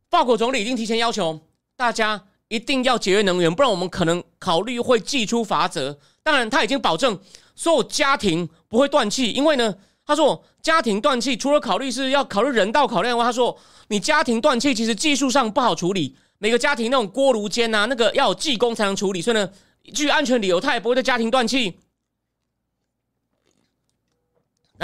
[0.09, 1.39] 法国总理已经提前要求
[1.77, 5.99] 大家一定要节约能源，不然我们可能考虑会祭出罚则。
[6.23, 7.19] 当然，他已经保证
[7.57, 9.75] 所有家庭不会断气，因为呢，
[10.07, 19.21] 他说家庭断气除了考虑是要考虑人道考量外，他说你家庭断气其实技术上不好处理，每个家庭那种锅炉间啊，那个要有技工才能处理。
[19.21, 19.51] 所以呢，
[19.93, 21.79] 据安全理由，他也不会在家庭断气。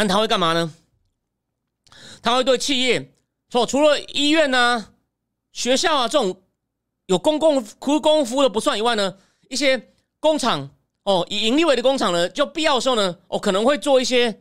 [0.03, 0.73] 那他会干嘛呢？
[2.23, 3.13] 他会对企业，
[3.51, 4.95] 说除了医院啊、
[5.53, 6.43] 学校啊这种
[7.05, 9.19] 有公共公共服务的不算以外呢，
[9.51, 10.71] 一些工厂
[11.03, 14.41] 哦，以盈利为的工厂呢，就必要的时候呢，哦可能会做一些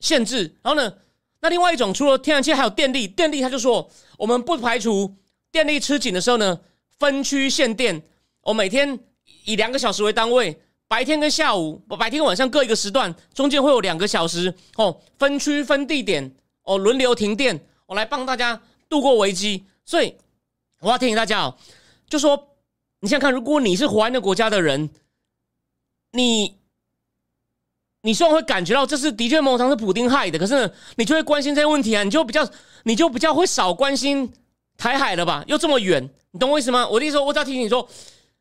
[0.00, 0.54] 限制。
[0.62, 0.94] 然后呢，
[1.40, 5.16] 那另外一种除了天然气还有电力，电力他就说，我们不排除
[5.50, 6.60] 电力吃紧的时候呢，
[6.98, 8.02] 分区限电，
[8.42, 8.98] 我每天
[9.46, 10.60] 以两个小时为单位。
[10.90, 19.64] 白天跟下午，白天晚上各一个时段，中间会有两个小时哦，分区分地点哦，轮流停电，我来帮大家度过危机。
[19.84, 20.12] 所以
[20.80, 21.56] 我要提醒大家哦，
[22.08, 22.56] 就说
[22.98, 24.90] 你想看，如果你是华安的国家的人，
[26.10, 26.56] 你
[28.02, 32.44] 你虽然会感觉到这是的确某场是普丁害的，可是呢，你就会关心这些问题啊，你就比较
[32.82, 34.28] 你就比较会少关心
[34.76, 35.44] 台海了吧？
[35.46, 36.88] 又这么远，你懂我意思吗？
[36.88, 37.88] 我的意思说，我只要提醒你说。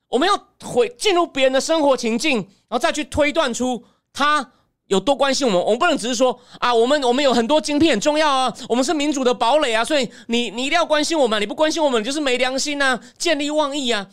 [0.09, 4.51] 我们要回进入别人的生活情境，然后再去推断出他
[4.87, 5.61] 有多关心我们。
[5.63, 14.09] 我们不能只是说啊，我们我们有很多晶片很重要啊，我们是民主的堡垒啊，所以你你一定要关心我们，你不关心我们你就是没良心啊，见利忘义啊。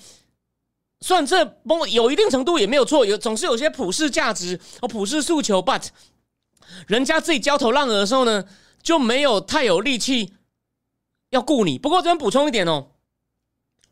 [1.01, 5.89] 虽然这有一定程度也没有错，有总是有些普世价值和普世诉求，but
[6.87, 8.45] 人家自己焦头烂额的时候呢，
[8.83, 10.35] 就没有太有力气
[11.31, 11.79] 要顾你。
[11.79, 12.89] 不过这边补充一点哦，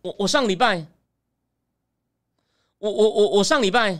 [0.02, 0.86] 我我上礼拜。
[2.84, 3.98] 我我我我上礼拜，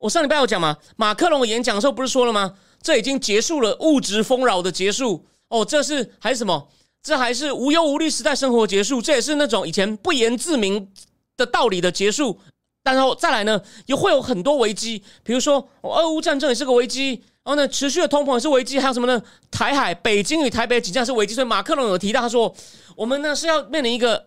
[0.00, 0.76] 我上礼拜有讲嘛？
[0.96, 2.54] 马克龙演讲的时候不是说了吗？
[2.82, 6.68] 这已经结束了物质丰饶的结束哦，这是还是什么？
[7.04, 9.00] 这还是无忧无虑时代生活结束？
[9.00, 10.90] 这也是那种以前不言自明
[11.36, 12.36] 的道理的结束。
[12.82, 19.22] 然后再来呢，也会有很多危机，比如说俄乌战争也是个危机，然后呢，持续的通膨也是危机，还有什么呢？
[19.52, 21.32] 台海、北京与台北即将是危机。
[21.32, 22.52] 所以马克龙有提到，他说
[22.96, 24.26] 我们呢是要面临一个。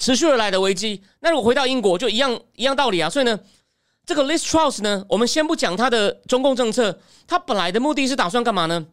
[0.00, 3.10] 持续而来的危机，那如果回到英国就一样一样道理啊。
[3.10, 3.38] 所以呢，
[4.06, 8.86] 这个 List Truss 呢，我们先不讲它的中共政策，它本来的目的是打算干嘛呢？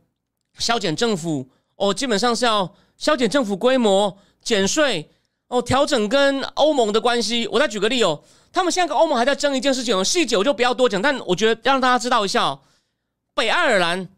[0.59, 5.09] 削减政府哦，基本上是要削减政府规模、减税
[5.47, 7.47] 哦，调整跟欧盟的关系。
[7.47, 12.59] 我再举个例哦，他们现在跟欧盟还在争一件事情哦，细节我就不要多讲，但我觉得让大家知道一下哦，
[13.33, 14.09] 北爱尔兰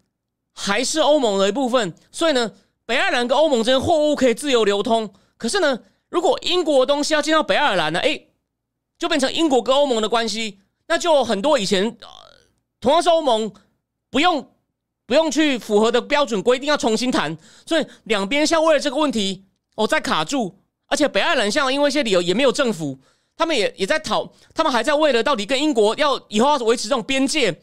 [0.56, 2.52] 还是欧盟的一部分，所以呢，
[2.88, 5.80] 北爱尔兰跟欧盟之间货物可以自由流通，可是呢。
[6.10, 8.00] 如果英国的东西要进到北爱尔兰呢？
[8.00, 8.20] 哎，
[8.98, 11.98] 就变成英国跟欧盟的关系，那就很多以前
[12.82, 13.52] 同样是欧盟，
[14.10, 14.52] 不用
[15.06, 19.46] 不用去符合的标准规定要重新谈，所以两边像为了这个问题
[19.76, 20.56] 哦在卡住，
[20.88, 22.98] 而且北爱尔兰像因为一些理由也没有政府，
[23.36, 27.62] 他们也也在讨，他们还在为了到底跟英国要以后要维持这种边界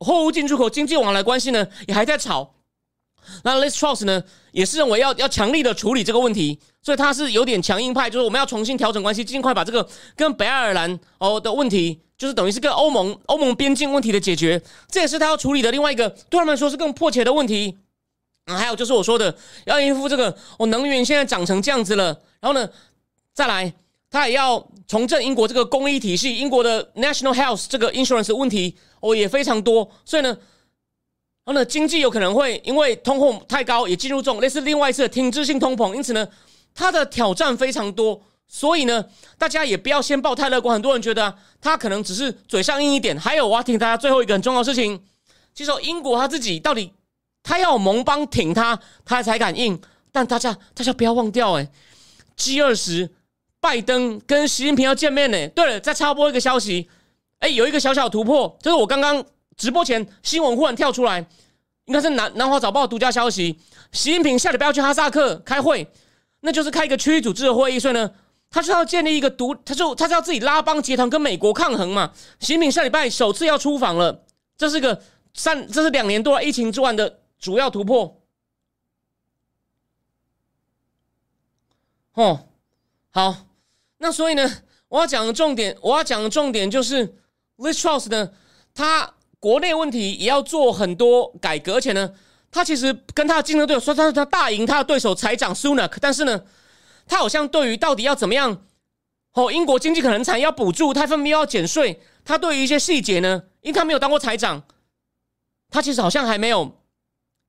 [0.00, 2.53] 货物进出口经济往来关系呢，也还在吵。
[3.42, 14.60] 那 Liz Truss 呢，也是认为要要强力的处理这个问题，所以他是有点强硬派，就是我们要重新调整关系，尽快把这个跟北爱尔兰哦的问题，就是等于是跟欧盟欧盟边境问题的解决，
[14.90, 17.78] 这也是他要处理的另外一个对他们来说是更迫切的问题。
[18.46, 19.34] 啊，还有就是我说的
[19.64, 22.08] 要应付这个，哦，能源现在涨成这样子了，
[22.40, 22.68] 然后呢，
[23.32, 23.72] 再来
[24.10, 30.36] 他也要重振英国这个公益体系，英国的 national health 这个 insurance 问题哦也非常多，所以呢，
[31.44, 36.26] 然后呢，经济有可能会因为通货太高，也进入这种类似另外一次的停滞性通膨，因此呢，
[36.74, 38.20] 它的挑战非常多。
[38.46, 39.04] 所以呢，
[39.36, 40.74] 大家也不要先抱太乐观。
[40.74, 43.18] 很多人觉得他可能只是嘴上硬一点。
[43.18, 45.02] 还有，我要提大家最后一个很重要的事情，
[45.54, 46.92] 其实英国他自己到底
[47.42, 49.80] 他要盟邦挺他，他才敢硬。
[50.12, 51.68] 但大家大家不要忘掉，哎
[52.36, 53.10] ，G 二十，
[53.60, 55.48] 拜登跟习近平要见面呢。
[55.48, 56.88] 对了，再插播一个消息，
[57.40, 59.24] 哎，有一个小小突破，就是我刚刚
[59.56, 61.24] 直播前新闻忽然跳出来，
[61.84, 63.58] 应该是南南华早报独家消息，
[63.92, 65.86] 习近平下礼拜要去哈萨克开会，
[66.40, 68.10] 那就是开一个区域组织的会议，所以呢。
[68.50, 72.12] 他是要建立一个独，他就他是要自己拉帮结团跟美国抗衡嘛。
[72.38, 74.24] 习近平下礼拜首次要出访了，
[74.56, 78.20] 这是个三，这是两年多疫情之外的主要突破。
[82.12, 82.46] 哦，
[83.10, 83.34] 好，
[83.98, 84.48] 那所以呢，
[84.86, 87.12] 我要讲的重点，我要讲的重点就是
[87.56, 88.30] ，Liz Truss 呢，
[88.72, 92.10] 他国内问题也要做很多改革，而且呢，
[92.50, 96.42] 他其实跟他的竞争对手，说他是他大赢他的对手财长 Sunak，但是呢。
[97.06, 98.64] 他好像对于到底要怎么样，
[99.34, 102.00] 哦，英国经济可能惨要补助，他分别要减税。
[102.24, 104.62] 他对于一些细节呢，因为他没有当过财长，
[105.68, 106.80] 他其实好像还没有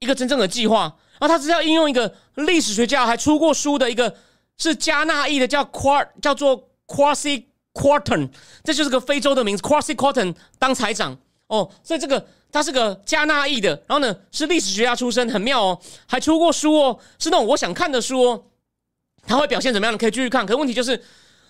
[0.01, 0.97] 一个真正的计划。
[1.19, 4.13] 然后他是要应用一个历史学家还出过书的一个
[4.57, 8.31] 是加纳裔的叫 Quar 叫做 Quasi Quarton，
[8.65, 18.43] 这就是个非洲的名字 Quasi Quarton 当财长哦，所以这个他是个加纳裔的，然后呢是历史学家出身，很妙哦，还出过书哦，是那种我想看的书哦。
[19.27, 19.93] 他会表现怎么样？
[19.93, 20.45] 你可以继续看。
[20.45, 21.03] 可问题就是，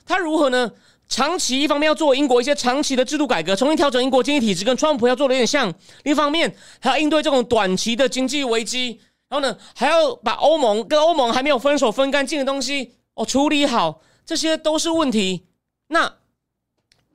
[0.06, 0.72] 他如何呢？
[1.08, 5.70] 长期一方面要做英国一些长期的制度改革，重新调整英国经济体制，跟川普要做的有点像；
[6.04, 9.00] 另一方面还要应对这种短期的经济危机。
[9.30, 15.46] 然后呢，还要把欧盟跟欧盟还没有分手分干净的东西哦处理好，这些都是问题。
[15.90, 16.12] 那，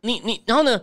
[0.03, 0.81] 你你然后呢？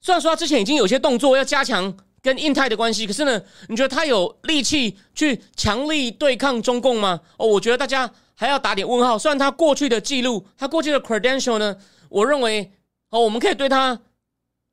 [0.00, 7.20] 虽然说他之前已经有些动作要加强跟印太的关系，可是呢，你觉得他有力气去强力对抗中共吗？
[7.36, 8.10] 哦，我觉得大家。
[8.40, 9.18] 还要打点问号。
[9.18, 11.76] 虽然他过去的记录，他过去的 credential 呢，
[12.08, 12.70] 我认为
[13.10, 14.00] 哦，我们可以对他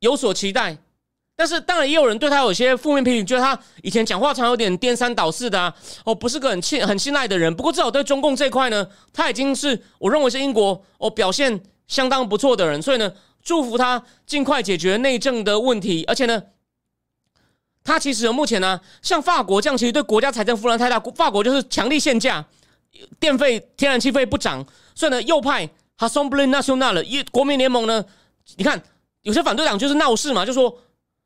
[0.01, 0.77] 有所期待。
[1.35, 7.55] 但是当然也有人对他有些负面批评，觉得他以前讲话常有点颠三倒四的啊，哦，不是个很信很信赖的人。
[7.55, 12.79] 不过至少对中共这块呢，他已经是我认为是英国哦表现相当不错的人。
[12.79, 13.11] 所以呢，
[13.45, 16.03] 祝福他尽快解决内政的问题。
[16.05, 16.43] 而且呢，
[17.85, 22.45] 他其实目前呢，像法国这样，其实对国家财政负担太大，法国就是强力限价。
[23.19, 28.05] 电费、天然气费不涨，所以呢，右派 h a s o m b l e National 一国民联盟呢，
[28.55, 28.81] 你看
[29.23, 30.81] 有些反对党就是闹事嘛，就说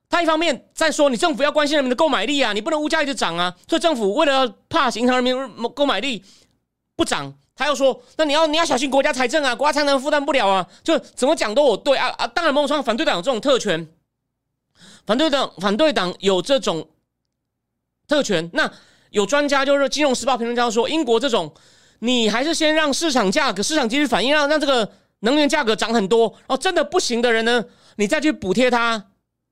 [0.09, 5.35] 他一方面在说你政府要关心人民的购买力啊，你不能物价一直涨啊，所以政府为了怕影响人民
[5.75, 6.23] 购买力
[6.95, 13.87] 不涨，他又说那你要你要小心国家财政啊，国家财政负担不了啊，就怎么讲都我对啊啊，当然某种程度反对党有这种特权，
[15.05, 16.87] 反对党反对党有这种
[18.07, 18.71] 特权，那。
[19.11, 21.51] 有专家就是《金融时报》评论家说，英国这种，
[21.97, 24.87] 你还是先让市场价格、市场继续反应，让让这个
[25.21, 29.03] 能源价格涨很多，哦，真的不行的人呢，你再去补贴他，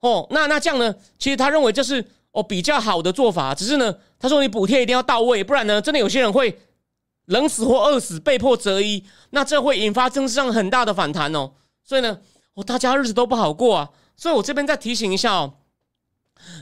[0.01, 6.55] 哦，那那这样呢，其实他认为这是哦比较好的做法，只是呢，他说你补贴一定要到位，不然呢，真的有些人会
[7.27, 12.19] 冷死或饿死，被迫择一，那这会引发政治上很大的反弹哦，所以呢，
[12.55, 15.53] 哦，大家日子都不好过啊，所以我这边再提醒一下哦，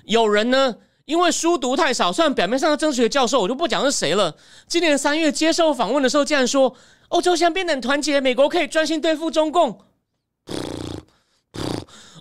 [0.06, 0.76] 有人呢。
[1.06, 4.36] 因为书读太少，虽然表面上的政治学教授，我就不讲是谁了。
[4.68, 6.76] 今年三月接受访问的时候，竟然说
[7.10, 9.82] 欧洲现在变得很团结，美国可以专心对付中共。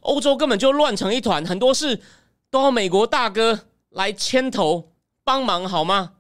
[0.03, 1.99] 欧洲根本就乱成一团，很多事
[2.51, 4.93] 都要美国大哥来牵头
[5.25, 6.17] 帮忙，好吗？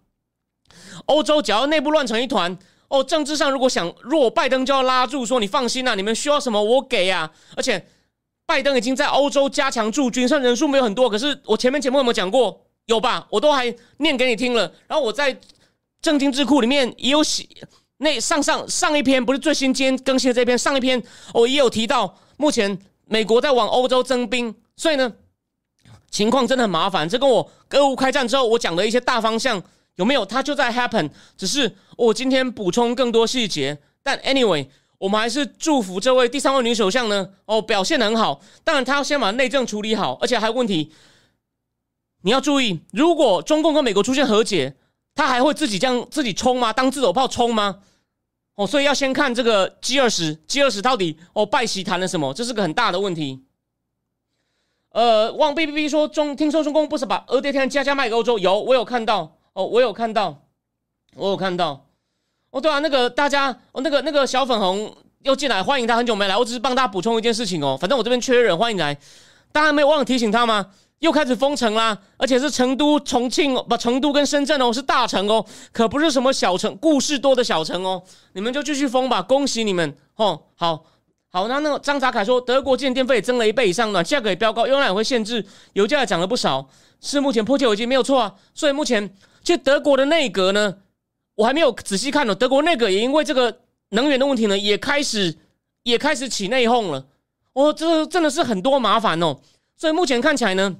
[1.06, 2.56] 欧洲只要内部乱成一团，
[2.88, 7.86] 哦，政治上如果想弱，拜登就要拉住，说你放心呐，你们需要什么我给呀，而且。
[8.46, 12.60] 拜登已经在欧洲加强驻军，虽然人数没有很多，可是我前面节目有没有讲过？
[12.84, 13.26] 有吧？
[13.30, 14.70] 我都还念给你听了。
[14.86, 15.34] 然后我在
[16.02, 17.48] 正经智库里面也有写，
[17.96, 25.10] 那上上上一篇不是最新今天更新的这篇，上一篇我也有提到，目前美国在往欧洲增兵，所以呢，
[26.10, 27.08] 情况真的很麻烦。
[27.08, 29.62] 这跟我俄乌开战之后我讲的一些大方向
[29.96, 30.24] 有没有？
[30.24, 33.78] 它就在 happen，只是我今天补充更多细节。
[34.02, 34.66] 但 anyway。
[34.96, 38.40] 我们还是祝福这位第三位女首相呢，哦，表现很好。
[38.62, 40.92] 当然，她要先把内政处理好，而且还有问题。
[42.22, 44.76] 你要注意，如果中共跟美国出现和解，
[45.14, 46.72] 他还会自己这样自己冲吗？
[46.72, 47.80] 当自走炮冲吗？
[48.54, 52.32] 哦，所以要先看这个 G 二十，G 二十到底哦拜席谈了什么？
[52.32, 53.44] 这是个很大的问题。
[54.90, 58.38] 呃，汪 B B B 说中，听说中共不是把俄爹天加加卖给欧洲？
[58.38, 59.33] 有，我有看到。
[59.54, 60.42] 哦，我有看到，
[61.14, 61.86] 我有看到。
[62.50, 67.76] 哦，对啊，那个大家，哦，那个那个小粉红又进来，欢迎他，很久没来，我只是帮大家补充一件事情哦。
[67.80, 68.96] 反正我这边缺人，欢迎来。
[69.52, 70.66] 大家没有忘了提醒他吗？
[70.98, 78.02] 又开始封城啦，而且是成都、重庆不，成都跟深圳哦，是大城哦，可不是什么小城，故事多的小城哦。
[78.32, 80.40] 你们就继续封吧，恭喜你们哦。
[80.56, 80.84] 好
[81.30, 86.68] 好，那那个张扎凯说，德国建电费增了一倍以上，暖价格也飙高，用量也会限制，油价也涨了不少，
[87.00, 88.34] 是目前迫切危机没有错啊。
[88.54, 89.14] 所以目前
[89.44, 90.78] 就德国的内阁呢，
[91.36, 92.34] 我还没有仔细看呢。
[92.34, 95.36] 德国内阁也因为这个能源的问题呢，也开始
[95.82, 97.06] 也开始起内讧了。
[97.52, 99.36] 哦，这真的是很多麻烦哦。
[99.76, 100.76] 所以目前看起来呢。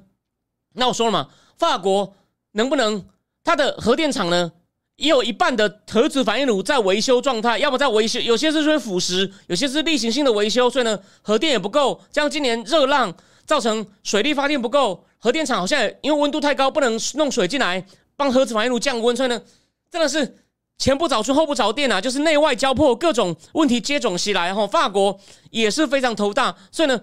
[0.73, 2.15] 那我说了嘛，法国
[2.51, 3.05] 能不能
[3.43, 4.51] 它的核电厂呢，
[4.97, 12.01] 也有一半的核子反应炉在维修状态，要么在维修，有些是因腐蚀，有些是例行性的维修，所以呢，核电也不够。
[12.11, 19.41] 这样今年热浪造成水力发电不够，核电厂好像因为温度太高，不能弄水进来帮核子反应炉降温，所以呢，
[19.89, 20.37] 真的是
[20.77, 24.53] 前不着村后不着店啊，就是内外交迫，各种问题接踵袭来。
[24.53, 25.19] 哈，法国
[25.51, 27.01] 也是非常头大，所以呢。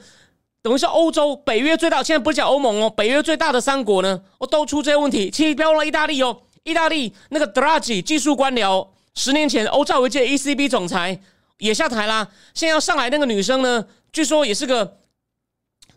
[0.65, 5.29] 等于是欧洲北约最大，现在不是讲欧盟哦，北约最大的三国呢，我都出这些问题。
[5.29, 11.21] 其实标了意大利哦，意大利那个德拉吉技术官僚，十年前欧债危机 ECB 总裁
[11.59, 12.29] 也下台啦。
[12.55, 15.01] 现在要上来那个女生呢，据说也是个，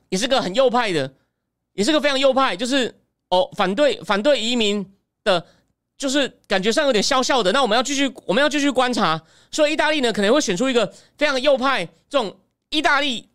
[0.09, 1.13] 也是个很右派的，
[1.73, 2.99] 也是个非常右派，就是
[3.29, 4.83] 哦反对反对移民
[5.25, 5.45] 的，
[5.97, 7.51] 就是感觉上有点笑笑的。
[7.51, 13.27] 那我们要继续我们要继续观察，所以意大利呢可能会选出一个非常右派这种意大利。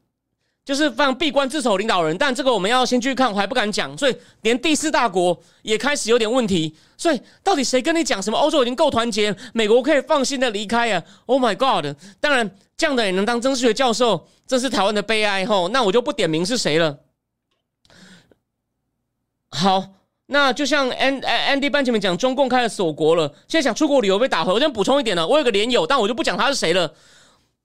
[0.63, 6.73] 就是非常闭关自守领导人，但这个我们要先去看，我还不敢讲，所以连第四大国也开始有点问题。
[6.97, 8.39] 所以到底谁跟你讲什么？
[8.39, 11.97] 欧洲已经够团结，美国可以放心的离开啊！Oh my god！
[12.21, 15.71] 当然这样的也能当政治学教授，这是台湾的悲哀吼。
[15.71, 17.01] 那我就不点名是谁了。
[19.49, 19.89] 好，
[20.33, 24.53] 那就像 And Andy 班前面讲，中共开始锁国了，现在想出国旅游被打回。
[24.53, 26.93] 我先补充一点呢，我有个连友，但我就不讲他是谁了。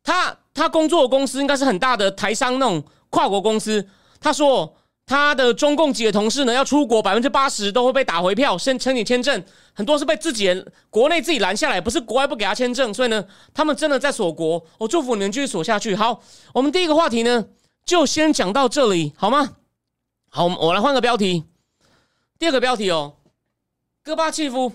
[0.04, 2.84] 他他工作的公司应该是很大的台商那种。
[3.12, 3.88] 跨国公司，
[4.20, 4.76] 他说
[5.06, 13.24] 他的中共籍的同事呢，要出国百分之八十都会被打回票，申申请签证，很多是被自己人国内自己拦下来，不是国外不给他签证，所以呢，
[13.54, 14.62] 他们真的在锁国。
[14.80, 15.96] 我祝福你们继续锁下去。
[15.96, 16.22] 好，
[16.54, 17.46] 我们第一个话题呢，
[17.86, 19.54] 就先讲到这里，好吗？
[20.30, 21.46] 好，我来换个标题。
[22.38, 23.16] 第二个标题哦，
[24.04, 24.72] 戈巴契夫，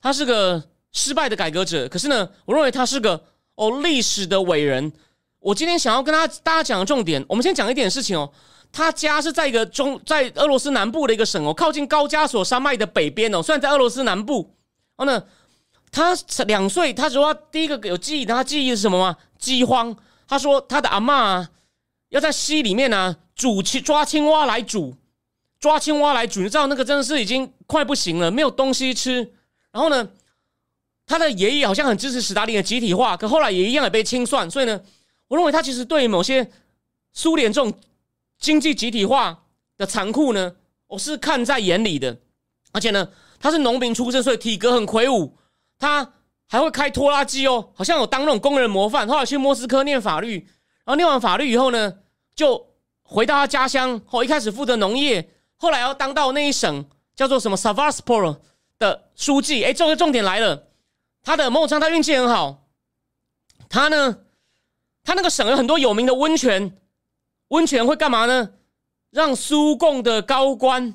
[0.00, 4.92] 他是个失败的改革者，可是呢，我认为他是个哦历史的伟人。
[5.38, 8.30] 我今天想要跟他大家讲的重点，我们先讲一点事情哦。
[8.72, 13.42] 他家是在一个中，在俄罗斯南部的一个省哦，靠近高加索山脉的北边哦。
[13.42, 14.54] 虽然在俄罗斯南部，
[14.96, 15.24] 然后呢，
[15.92, 16.12] 他
[16.46, 19.16] 两岁，他说第一个有记忆，他记忆是什么吗？
[19.38, 19.94] 饥荒。
[20.26, 21.48] 他说他的阿妈
[22.08, 24.96] 要在溪里面呢煮青抓青蛙来煮，
[25.64, 29.32] 抓青蛙来煮，你知道那个真的是已经快不行了，没有东西吃。
[29.72, 30.06] 然后呢，
[31.06, 34.78] 他的爷爷好像很支持史达林的集体化，可后来也一样也被清算，所以呢。
[35.28, 36.50] 我认为他其实对某些
[37.14, 37.72] 苏联这种
[38.38, 39.44] 经济集体化
[39.78, 40.54] 的残酷呢，
[40.86, 42.14] 我是看在眼里的。
[42.72, 43.08] 而且呢，
[43.40, 45.34] 他是农民出身，所以体格很魁梧。
[45.78, 46.12] 他
[46.46, 49.08] 还会开拖拉机哦，好像有当那种工人模范。
[49.08, 50.46] 后来去莫斯科念法律，
[50.84, 51.94] 然后念完法律以后呢，
[52.36, 52.66] 就
[53.02, 53.98] 回到他家乡。
[54.04, 58.38] 后一开始负责农业，后来要当到那一省叫做什么 Savaspor
[58.78, 59.64] 的书记。
[59.64, 60.68] 哎，这个重点来了，
[61.22, 62.68] 他的某种他运气很好，
[63.68, 64.18] 他呢。
[65.06, 66.78] 他那个省有很多有名的温泉，
[67.48, 68.52] 温泉会干嘛呢？
[69.10, 70.94] 让苏共的高官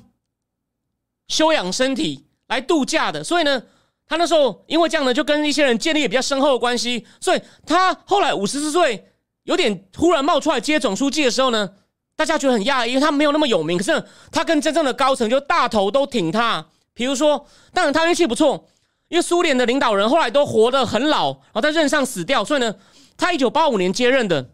[1.28, 3.22] 休养身体来度假的。
[3.22, 3.62] 所以呢，
[4.08, 7.06] 他那时候因为这样呢，就跟一些人建立比较深厚的关系。
[7.20, 9.08] 所以他后来五十四岁，
[9.44, 11.72] 有点突然冒出来接总书记的时候呢，
[12.20, 13.78] 大家觉得很讶异，因为他没有那么有名。
[13.78, 16.62] 可是他跟真正的高层就大头都挺他。
[16.92, 18.68] 比如说，当然他运气不错，
[19.08, 22.74] 因为苏联的领导人后来都活得很老，然后在任上死掉，所以呢。
[23.16, 24.50] 他一九八五年接任的，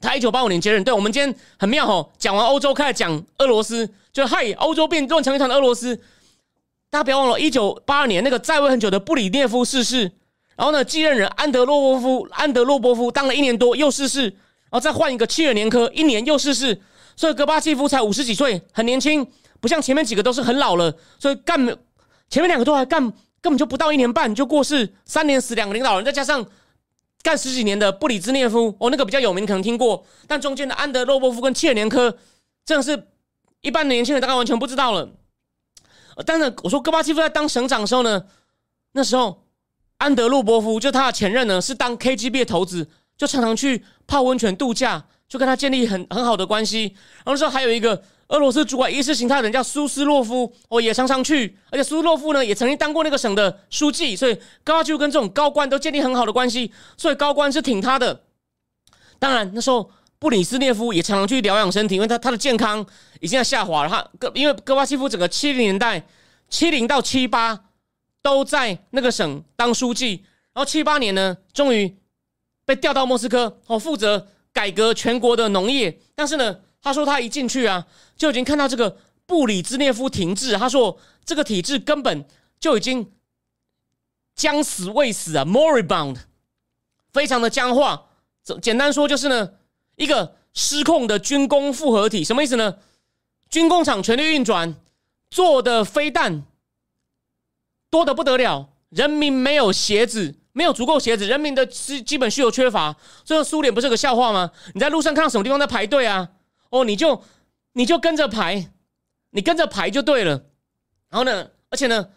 [0.00, 0.82] 他一九八五年接任。
[0.84, 5.96] 对我们今天很妙哦，讲完欧洲开始讲俄罗斯，就嗨，欧洲变乱成一团的俄罗斯。
[6.88, 10.02] 大家不要忘了，一九八二年那个在位很久的布里涅夫逝世，
[10.56, 14.36] 然后呢，继任人安德洛波夫，安德洛波夫当了一年多又逝世，
[14.74, 16.82] 然后再换一个切尔年科，一年又逝世。
[17.14, 19.24] 所以戈巴契夫才五十几岁，很年轻，
[19.60, 20.92] 不像前面几个都是很老了。
[21.20, 21.64] 所以干
[22.28, 23.00] 前面两个都还干，
[23.40, 26.44] 根本就不到一年半就过世，三年死两个领导人，再加上。
[27.22, 30.04] 干十几年的布里兹涅夫，哦，那个比较有名，可能听过。
[30.26, 32.18] 但中间的安德洛波夫跟切尔年科，
[32.66, 33.06] 真的是
[33.62, 35.08] 一般的年轻人大概完全不知道了。
[36.26, 38.24] 但是我说戈巴契夫在当省长的时候呢，
[38.92, 39.44] 那时候
[39.98, 46.94] 安德洛波夫就他的前任呢是当 KGB 的头子，就常常去泡温泉度假，就跟他建立很很好的关系。
[47.24, 48.02] 然后那时候还有一个。
[48.28, 58.22] 俄罗斯主管意识形态的人叫苏斯洛夫，哦，也常常去，而且苏斯洛夫呢也曾经当过那个省的书记，所以高就跟这种高官都建立很好的关系，所以高官是挺他的。
[59.18, 59.88] 当然那时候
[60.18, 62.84] 布里斯涅夫也常常去疗养身体，因为他他的健康
[63.20, 63.90] 已经在下滑了。
[63.90, 66.02] 他戈因为戈巴契夫整个七零年代
[66.48, 67.66] 七零到七八
[68.22, 71.94] 都在那个省当书记，然后七八年呢，终于
[72.64, 76.00] 被调到莫斯科哦，负责改革全国的农业。
[76.14, 77.86] 但是呢，他说他一进去啊，
[78.16, 78.96] 就已经看到这个
[79.26, 80.56] 布里兹涅夫停滞。
[80.56, 82.26] 他说这个体制根本
[82.58, 83.12] 就已经
[84.34, 86.18] 将死未死啊，moribund，
[87.12, 88.06] 非常的僵化。
[88.60, 89.52] 简单说就是呢，
[89.96, 92.78] 一个失控的军工复合体，什么意思呢？
[93.48, 94.74] 军工厂全力运转，
[95.30, 96.44] 做的飞弹
[97.88, 102.96] 多的不得了，人民没有鞋子，没有足够鞋子，人民的基基本需求缺乏。
[103.22, 104.50] 这个苏联不是个笑话吗？
[104.72, 106.30] 你在路上看到什么地方在排队啊？
[106.70, 107.22] 哦，你就
[107.74, 108.72] 你就跟着排，
[109.28, 110.46] 你跟着排就对了。
[111.10, 112.08] 然后呢，而且呢，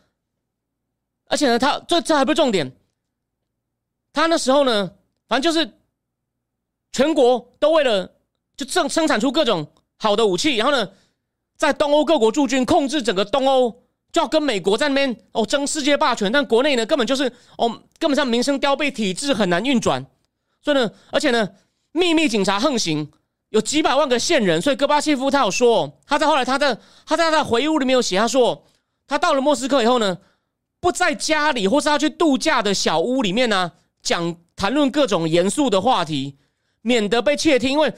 [1.25, 2.71] 而且呢，他这这还不是重点，
[4.13, 4.93] 他那时候呢，
[5.27, 5.73] 反正就是。
[6.93, 8.11] 全国都为了
[8.55, 10.89] 就生生产出各种好的武器，然后呢，
[11.55, 13.83] 在东欧各国驻军，控制整个东欧，
[14.17, 16.31] 要跟美国在那边哦争世界霸权。
[16.31, 20.05] 但国内呢，根本就是哦，根本上民生凋敝，体制很难运转。
[20.61, 21.49] 所以呢，而且呢，
[21.91, 23.09] 秘密警察横行，
[23.49, 24.61] 有几百万个线人。
[24.61, 28.65] 所以戈巴契夫他有说，他在后来他的他在他的回忆录里面有写，他说
[29.07, 30.17] 他到了莫斯科以后呢，
[30.79, 36.37] 不在家里或是他去度假的小屋里面呢，讲谈论各种严肃的话题。
[36.83, 37.93] 免得被窃听，因为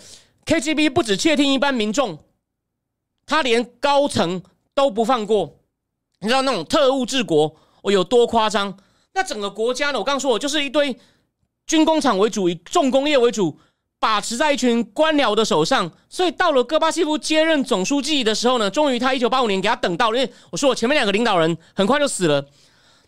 [0.46, 2.18] KGB 不止窃听一般民众，
[3.28, 4.42] 他连高层
[4.74, 5.59] 都不放过。
[6.22, 8.78] 你知道那种特务治国我有多夸张？
[9.14, 10.00] 那整个国家呢？
[10.00, 10.98] 我刚刚说，我就是一堆
[11.66, 13.58] 军工厂为主，以重工业为主，
[14.00, 15.92] 把持在一群官僚的手上。
[16.10, 20.18] 所以到了戈巴契夫接任总书记的时候呢，终于他一九八五年给他等到了。
[20.18, 22.46] 因为我说我前面两个领导人很快就死了，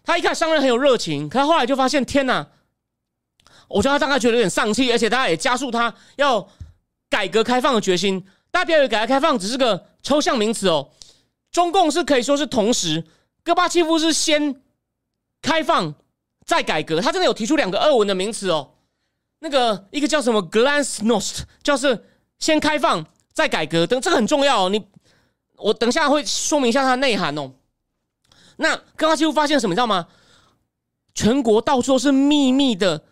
[0.04, 2.48] 他一看商人很有热情，可他后来就发现，天哪！
[3.68, 6.46] 我觉得他大概觉得有点丧气，而且他也加速他要
[7.10, 8.26] 改革开放的决心。
[8.52, 10.90] 大家不要以为改革开放只是个抽象名词哦，
[11.52, 13.04] 中共是可以说是同时，
[13.44, 14.62] 戈巴契夫是先
[15.42, 15.94] 开放
[16.46, 18.76] 再改革，他真的有提出两个二文的名词哦。
[19.40, 22.06] 那个一个叫什么 “glasnost”，就是
[22.40, 24.70] 先开放再改革，等这个很重要哦。
[24.70, 24.84] 你
[25.58, 27.52] 我等下会说明一下它的内涵哦。
[28.58, 29.74] 那戈巴契夫发现什么？
[29.74, 30.08] 你知道吗？
[31.14, 33.04] 全国到处都是秘密的。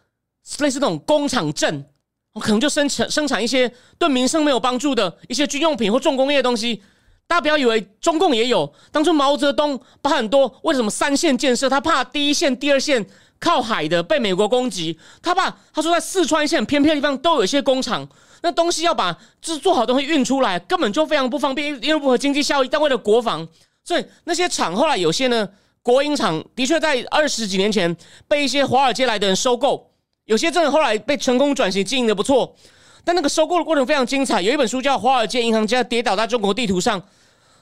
[0.59, 1.85] 类似那种工厂镇，
[2.33, 6.81] 我可能就生产生产一些对民生没有帮助的一些军用品或重工业的东西。
[7.29, 13.05] 大家不要以为中共也有，当初毛泽东把很多为什么三线建设，他怕第一线、第二线
[13.39, 18.09] 靠海的被美国攻击，他怕他说在四川线偏僻的地方都有一些工厂，
[18.41, 22.67] 那东西要把制做好东西运出来，根本就非常不方便，因为不合经济效益。
[22.67, 23.47] 但为了国防，
[23.83, 25.47] 所以那些厂后来有些呢，
[25.83, 27.95] 国营厂的确在二十几年前
[28.27, 29.91] 被一些华尔街来的人收购。
[30.25, 32.55] 有些真的后来被成功转型经营的不错，
[33.03, 34.41] 但那个收购的过程非常精彩。
[34.41, 36.99] 有一本书叫《华尔街银行家跌倒在中国地图上》，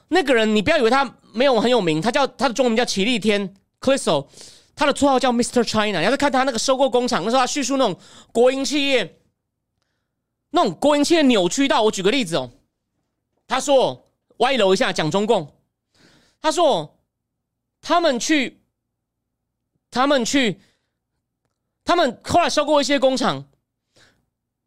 [0.09, 3.45] 那个人你不要以为他没有很有名，他叫他的中文名叫齐立天
[3.81, 4.27] c l i s o
[4.75, 5.63] 他的绰号叫 Mr.
[5.63, 6.01] China。
[6.01, 7.99] 要是看他那个收购工厂，那时候他叙述那种
[8.31, 9.19] 国营企业，
[10.51, 12.51] 那种国营企业扭曲到我举个例子哦，
[13.47, 14.05] 他说
[14.37, 15.55] 歪楼一下讲中共，
[16.41, 16.99] 他说
[17.81, 18.61] 他们去，
[19.89, 20.59] 他们去。
[21.89, 23.45] 他们后来收购一些工厂，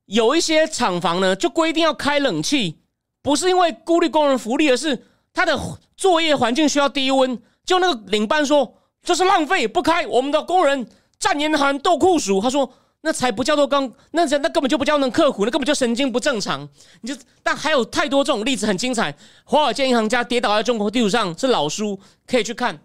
[0.06, 2.80] 有一些厂房呢，就规定要开冷气，
[3.20, 5.58] 不是因为孤立工人福利，而是他的
[5.96, 7.40] 作业环境需要低温。
[7.64, 10.86] 就那个领班说这是浪费，不开，我们的工人
[11.18, 12.40] 战严寒斗酷暑。
[12.40, 12.70] 他说
[13.02, 16.68] 那才不叫做刚，那那根本就不叫能刻苦，那根本就神经不正常。
[17.02, 19.14] 你就但还有太多这种例子很精彩。
[19.44, 22.80] 华尔街银行家跌倒在中国地图上是老书，可以去看。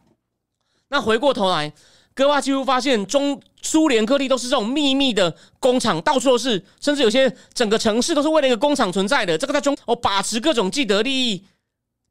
[0.89, 1.73] 那回过头来。
[2.13, 9.37] 戈巴几乎发现，中苏联各地都是这种秘密的工厂，到处都是，甚至有些整个城市都是为了一个工厂存在的。
[9.37, 11.43] 这个在中哦，把持各种既得利益。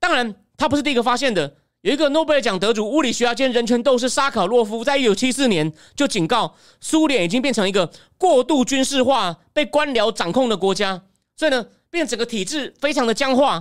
[0.04, 1.56] 当然，他不是第一个发现的。
[1.80, 11.02] 有一个诺贝尔奖得主、物理学家兼人权斗士沙卡洛夫，在一九七四年就警告，苏联已经变成一个过度军事化、被官僚掌控的国家。
[11.36, 13.52] 所以呢，变整个体制非常的僵化，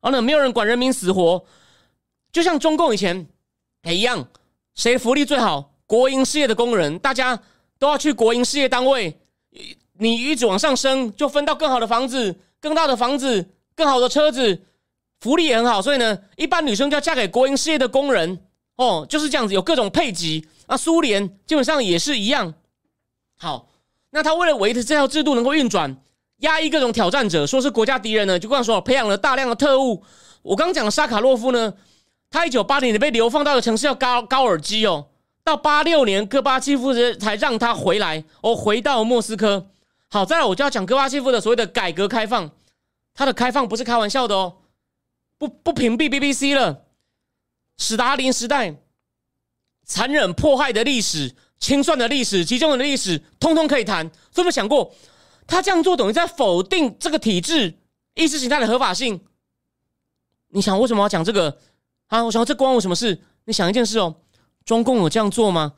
[0.00, 1.44] 然后呢，没有人管人民死活，
[2.32, 3.28] 就像中共以前
[3.84, 4.26] 也一样，
[4.74, 5.74] 谁福利最好？
[5.86, 7.40] 国营事业的工人，大家
[7.78, 9.16] 都要去国营事业单位。
[10.00, 14.64] 你一直往上升，就分到更好的房子、更大的房子、更好的车子，
[15.20, 15.80] 福利也很好。
[15.80, 18.40] 所以呢，一般女生就要嫁给国营事业的工人。
[18.76, 20.44] 哦，就是这样子，有各种配给。
[20.66, 22.52] 那苏联基本上也是一样。
[23.38, 23.68] 好，
[24.10, 25.96] 那他为了维持这套制度能够运转，
[26.38, 30.02] 压抑各种挑战者，说是国家敌人呢，就刚说培养了大量的特务。
[30.42, 31.72] 我刚讲的沙卡洛夫呢，
[32.30, 35.06] 他一九八零年被流放到的城市叫高高尔基哦。
[35.44, 39.66] 到八六年，戈巴契夫才让他回来，哦，回到莫斯科。
[40.10, 42.50] 好，再来我就要讲戈巴契夫的所谓的改革开放，
[43.14, 44.54] 他的开放不是开玩笑的哦，
[45.46, 46.86] 不不屏蔽 BBC 了，
[47.76, 48.76] 史达林时代
[49.84, 54.06] 残忍迫害的历史、清算的历史、集中的历史，通通可以谈。
[54.36, 54.94] 有没有想过，
[55.46, 57.78] 他这样做等于在否定这个体制
[58.14, 59.20] 意识形态的合法性？
[60.48, 61.58] 你想为什么要讲这个
[62.06, 62.24] 啊？
[62.24, 63.20] 我想这关我什么事？
[63.44, 64.14] 你想一件事哦，
[64.64, 65.74] 中共有这样做吗？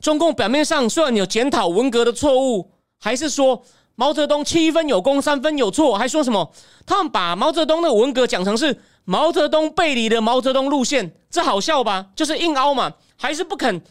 [0.00, 3.64] 中共表面上虽然有检讨文革的错误，还是说？
[3.98, 6.52] 毛泽东七分有功，三分有错，还说什么？
[6.86, 12.06] 他们把毛泽东的文革讲成是毛泽东背离的毛泽东路线，这好笑吧？
[12.14, 13.82] 就是硬凹嘛，还是不肯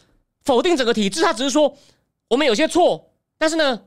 [0.42, 1.20] 否定整个体制？
[1.20, 1.76] 他只是说
[2.28, 3.82] 我们有些错，但是呢，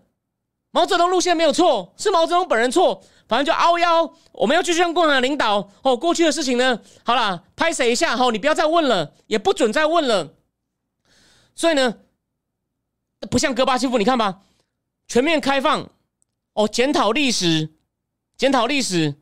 [0.70, 4.14] 毛泽东路线没有错，是毛泽东本人错，反正就凹腰。
[4.34, 5.98] 我们要继续让共产党领导哦。
[5.98, 8.16] 过去的事情呢，好了，拍谁一下？
[8.16, 10.36] 好，你不要再问了，也不准再问了。
[11.56, 11.96] 所以呢，
[13.32, 14.42] 不像戈巴契夫，你看吧，
[15.08, 15.90] 全面开放。
[16.62, 17.70] 哦，检讨历史，
[18.38, 19.16] 检讨历史，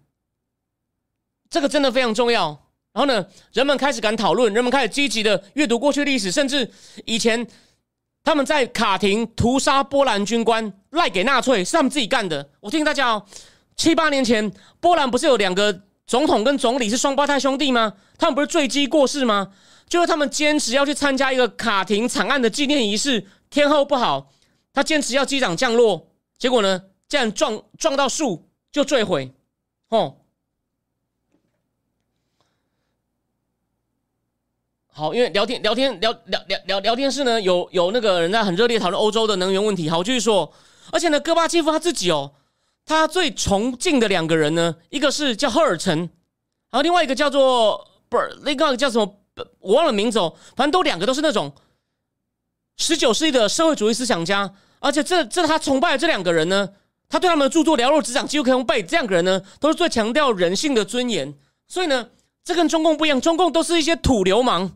[1.50, 2.48] 这个真的非常重要。
[2.92, 6.70] 然后呢，人们开始敢讨论，人们开始积极的阅读过去历史，甚至
[7.06, 7.48] 以前
[8.24, 12.50] 他们在卡廷屠杀波兰军官，赖给纳粹是他们自己干的。
[12.60, 13.26] 我听大家哦，
[13.78, 17.94] 七八年前，波兰不是有两个总统跟总理是双胞胎兄弟吗？
[18.18, 19.54] 他们不是坠机过世吗？
[19.88, 24.30] 就是他们坚持要去参加一个卡廷惨案的纪念仪式，天后不好，
[24.74, 26.84] 他坚持要机长降落，结果呢？
[27.10, 29.34] 这样撞撞到树就坠毁，
[29.90, 30.18] 哦，
[34.92, 39.90] 好，因为聊天聊天聊聊聊聊聊天室呢，有有那个人在很热烈讨论欧洲的能源问题。
[39.90, 40.54] 好，继续说，
[40.92, 42.36] 而且呢，戈巴契夫他自己哦，
[42.86, 45.98] 他最崇敬的两个人呢，一个是叫赫尔岑，
[46.70, 49.18] 然后另外一个叫做不是那个叫什么，
[49.58, 51.52] 我忘了名字哦，反正都两个都是那种
[52.78, 56.70] 十九世纪的社会主义思想家，而且这这他崇拜的这两个人呢。
[57.10, 58.84] 他对他们的著作了若指掌，几乎可以用背。
[58.84, 61.34] 这样的人呢，都是最强调人性的尊严。
[61.68, 62.08] 所以呢，
[62.44, 63.20] 这跟中共不一样。
[63.20, 64.72] 中共都是一些土流氓，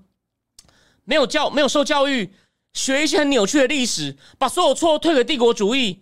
[1.06, 2.34] 没有教，没有受教育，
[2.74, 6.02] 学一些很扭曲的历史，把所有错推给帝国主义。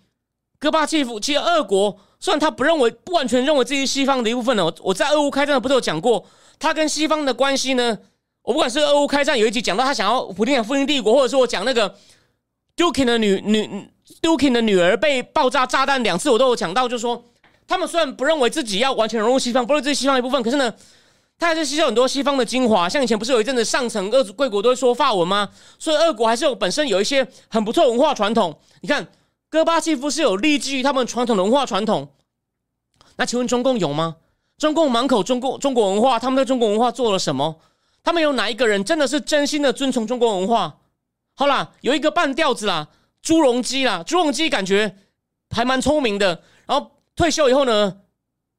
[0.57, 4.71] 戈巴契夫其实俄国虽然他不认为，不完全认为自己是西方的一部分呢。
[4.81, 6.25] 我在俄乌开战的不是有讲过，
[6.57, 7.97] 他跟西方的关系呢？
[8.43, 11.93] 我不管是俄乌开战有一集讲到他想要普京想复兴帝国，或者是我讲那个
[12.77, 13.89] duki 的女女。
[14.21, 17.23] Dukin 的女儿被爆炸炸弹两次，我都有讲到，就是说，
[17.67, 20.71] 他们虽然不认为自己要完全融入西方，不认自己西方一部分，可是呢，
[21.39, 22.87] 他还是吸收很多西方的精华。
[22.87, 25.49] 像以前不是有一阵子上层各贵国都会说法文吗？
[25.79, 28.59] 所以俄国还是有本身有一些很不错文化传统。
[28.81, 29.07] 你看，
[29.49, 32.09] 戈巴契夫是有立基于他们传统的文化传统。
[33.15, 34.17] 那请问中共有吗？
[34.57, 37.59] 中共满口中共中国文化，他们对中国文化做了什么？
[38.03, 40.77] 他们有哪一个人真的是真心的遵从中国文化？
[41.35, 42.87] 好啦，有一个半吊子啦。
[43.21, 44.95] 朱镕基啦，朱镕基感觉
[45.49, 46.41] 还蛮聪明的。
[46.65, 47.97] 然后退休以后呢，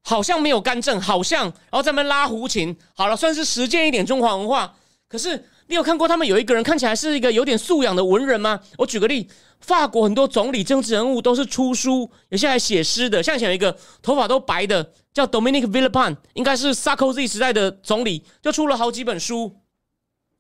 [0.03, 2.77] 好像没有干政，好像然后在那边拉胡琴。
[2.95, 4.75] 好了，算是实践一点中华文化。
[5.09, 8.61] 可是你有看过他们有一个人看起来是一个有点素养的文人吗？
[8.79, 9.29] 我举个例，
[9.61, 13.23] 法国很多总理、政治人物都是出书，有些还写诗的。
[13.23, 19.57] 像前有一个头发都白的，叫 Dominic Villepin，应该是 Sarkozy 时代的总理，就出了好几本书。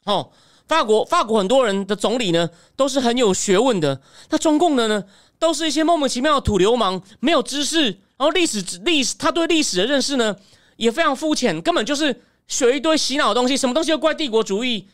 [0.04, 0.30] 哦。
[0.72, 4.00] 法国，法国很多人的总理呢，都是很有学问的。
[4.30, 5.04] 那中共的呢，
[5.38, 7.84] 都是一些莫名其妙的土流氓，没有知识，
[8.16, 10.34] 然后历史历史，他对历史的认识呢，
[10.76, 14.88] 也非常肤浅，根本就是学一堆洗脑的东西，什么东西都怪帝国主义，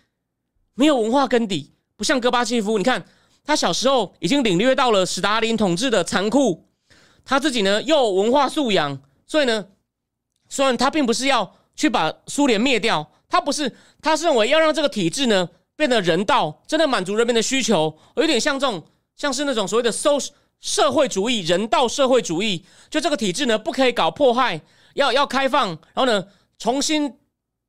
[0.75, 1.73] 没有文化根底。
[1.97, 3.05] 不像戈巴契夫，你看
[3.45, 6.67] 他小时候已经领略到了斯大林统治的残酷，
[7.25, 9.67] 他自己呢又有文化素养，所以呢，
[10.49, 15.49] 虽然他并不是要去把苏联灭掉，他不是，他是认为要让这个体制呢。
[15.79, 20.19] 变得人道，真的满足人民的需求，有点像这种，像是那种所谓的收
[20.59, 22.65] 社会主义、人道社会主义。
[22.91, 24.61] 就这个体制呢，不可以搞破坏，
[24.95, 26.27] 要要开放，然后呢，
[26.59, 27.17] 重新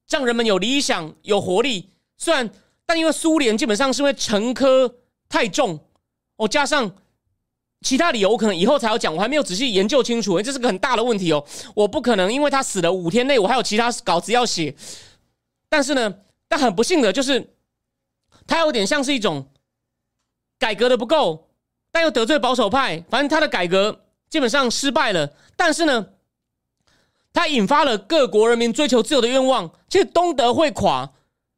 [0.09, 1.91] 让人们有理想、有活力。
[2.17, 2.49] 虽然，
[2.87, 4.91] 但因为苏联基本上是因为沉疴
[5.29, 5.79] 太重，
[6.37, 6.91] 哦，加上
[7.81, 11.45] 其他理由，可能以后才要讲，我还没有仔细研究清楚，因为这是个很大的问题哦。
[11.75, 14.73] 我不可能因为他死了五天内，我还有其他稿子要写。
[15.69, 16.11] 但是呢，
[16.47, 17.53] 但很不幸的就是。
[18.49, 19.47] 他有点像是一种
[20.57, 21.47] 改革的不够，
[21.91, 25.31] 但又得罪保守派，反正他的改革基本上失败了。
[25.55, 26.07] 但是呢，
[27.31, 29.69] 他引发了各国人民追求自由的愿望。
[29.87, 31.07] 其实东德会垮，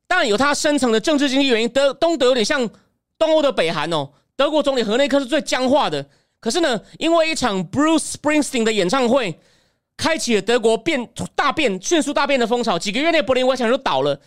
[0.05, 1.69] 当然有他深层的政治经济原因。
[1.69, 2.69] 德东德有点像
[3.17, 4.09] 东欧的北韩哦。
[4.35, 6.05] 德国总理何内克是最僵化的，
[6.41, 9.39] 可是呢，因为一场 Bruce Springsteen 的演唱会，
[9.95, 12.77] 开启了德国变大变、迅速大变的风潮。
[12.77, 14.19] 几个月内，柏林围墙就倒了。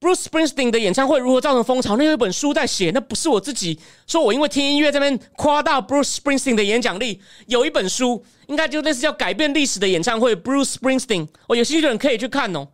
[0.00, 1.96] Bruce Springsteen 的演唱会如何造成风潮？
[1.96, 7.20] 那有一本书在写，那不是我自己说，我因为听音乐这边夸大 Bruce Springsteen 的演讲力。
[7.46, 11.28] 有一本书，应该就类似叫《改变历史的演唱会》，Bruce Springsteen。
[11.48, 12.68] 我有兴趣的人可以去看哦。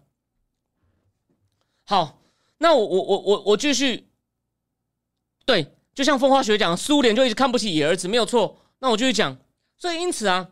[1.87, 2.21] 好，
[2.59, 4.09] 那我我我我我继续。
[5.47, 8.59] 对，就像风花雪讲，苏联就一直看不起野儿子，没有错。
[8.81, 9.39] 那我继续讲。
[9.79, 10.49] 所以因此啊，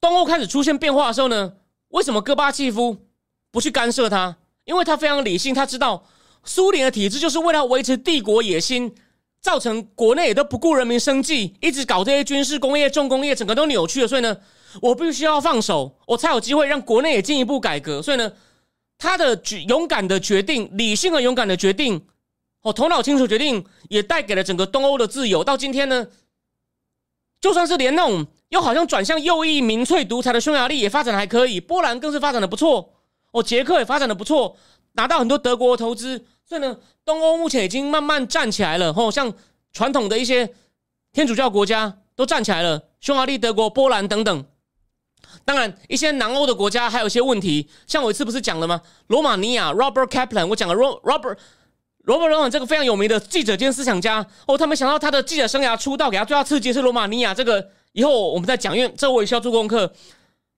[0.00, 1.54] 东欧开始出现变化的时候呢，
[1.88, 3.07] 为什么戈巴契夫？
[3.50, 6.04] 不去干涉他，因为他非常理性，他知道
[6.44, 8.94] 苏联的体制就是为了维持帝国野心，
[9.40, 14.08] 造成国内也都不顾人民生计，一直搞这些军事工业、重工业，整个都扭曲了。
[14.08, 14.36] 所以呢，
[14.82, 18.02] 我必须要放手，我才有机会让国内也进一步改革。
[18.02, 18.32] 所以呢，
[18.98, 22.04] 他的决勇敢的决定，理性和勇敢的决定，
[22.62, 25.42] 哦，头脑清楚决定，也带给了整个东欧的自由。
[25.42, 26.06] 到今天呢，
[27.40, 32.94] 就算是连那种又好像转向右翼民粹独裁的匈牙利也发展的还可以，波兰更是发展的不错。
[33.30, 34.56] 哦，捷克也发展的不错，
[34.92, 38.92] 拿到很多德国投资，所以呢，东欧目前已经慢慢站起来了。
[38.96, 39.32] 哦，像
[39.72, 40.52] 传统的一些
[41.12, 44.44] 天主教国家都站起来了，匈牙利、德国、波兰等等。
[45.44, 48.80] 当然，一些南欧的国家还有一些问题，像我一次不是讲了吗？
[49.08, 51.36] 罗马尼亚 Robert Kaplan，我讲了 Robert
[52.04, 54.26] Robert Kaplan 这个非常有名的记者兼思想家。
[54.46, 57.34] 哦，他没想到他的记者生涯出道给他最大刺激是罗马尼亚。
[57.34, 59.92] 这个以后我们再讲，因为这我也需要做功课。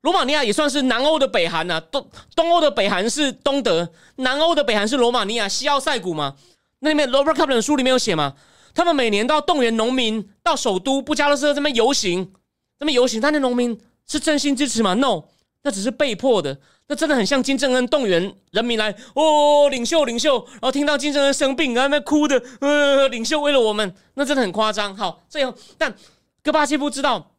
[0.03, 6.37] 罗马尼亚也算是南欧的北韩呐，东东欧的北韩是东德，南欧的北韩是罗马尼亚西奥塞古嘛。
[6.79, 8.35] 那里面 Robert Kaplan 书里面有写嘛，
[8.75, 12.33] 他们每年都要动员农民到首都布加勒斯特这边游行，
[12.79, 15.25] 这边游行，但那农民是真心支持吗？No，
[15.63, 16.59] 那只是被迫的。
[16.87, 24.97] 那真的很像金正恩动员人民来哦，领袖领袖，然后听到金正恩生病，然后那哭的，呃，领袖为了我们，那真的很夸张。
[24.97, 25.95] 好，最后，但
[26.43, 27.33] 戈巴契夫知道。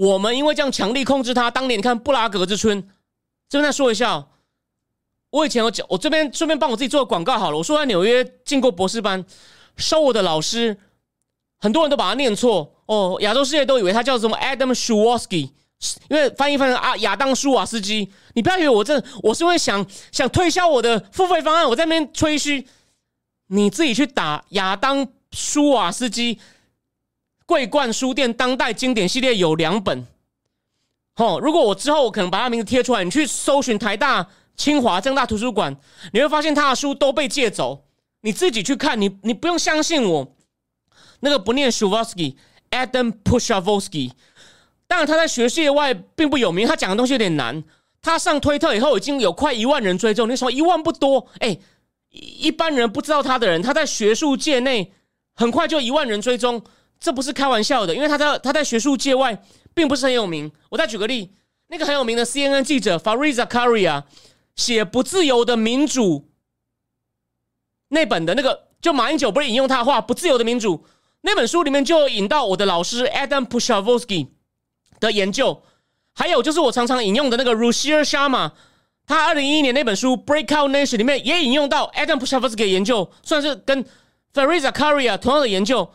[0.00, 2.88] 我们因为这样强力控制他，当年你看布拉格之春，
[3.50, 4.28] 这边再说一下，
[5.28, 7.58] 我以前有讲，我这边顺便帮我自己做个广告好了。
[7.58, 9.22] 我说在纽约进过博士班，
[9.76, 10.74] 收我的老师，
[11.58, 15.52] 很多人都把他念错哦，亚洲世界都以为他叫什么 Adam s c h w a s k i
[16.08, 18.10] 因为翻译翻成啊亚当舒瓦斯基。
[18.32, 22.66] 你不要以为我这我是会想想推销我的付费方案，我在那边吹嘘，
[23.48, 26.38] 你自己去打亚当舒瓦斯基。
[27.50, 30.06] 桂冠书店当代经典系列有两本，
[31.16, 34.24] 哦，如果我之后我可能把他名字贴出来，你去搜寻台大、
[34.54, 35.76] 清华、正大图书馆，
[36.12, 37.86] 你会发现他的书都被借走。
[38.20, 40.32] 你自己去看，你你不用相信我。
[41.18, 42.36] 那个不念 s h u v a s k y
[42.70, 44.12] Adam p u s h a v o s k y
[44.86, 47.64] 当然他在学界外并不有名，他讲的东西有点难。
[48.00, 51.26] 他上推特以后已经有快一万人追踪，你说一万不多？
[51.40, 51.58] 哎，
[52.10, 54.92] 一般人不知道他的人，他在学术界内
[55.34, 56.62] 很快就一万人追踪。
[57.00, 59.42] 这不是开玩笑的，因为他在他在学术界外
[59.72, 60.52] 并不是很有名。
[60.68, 61.32] 我再举个例，
[61.68, 64.04] 那个很有名的 CNN 记者 Fariza Karia
[64.54, 66.02] 写《不自由的民主》
[67.88, 70.76] 那本的那个，就马英九不是引用他的话，《不自由的民主》
[71.22, 74.28] 那本书里面就引到我的老师 Adam Pushavsky
[75.00, 75.62] 的研究，
[76.14, 78.52] 还有就是我常常引用的那个 Rushir Sharma，
[79.06, 83.82] 他二零一一年那本书《Breakout Nation》里面也引用到 Adam Pushavsky 的研究，算是跟
[84.34, 85.90] Fariza Karia 同样的研究。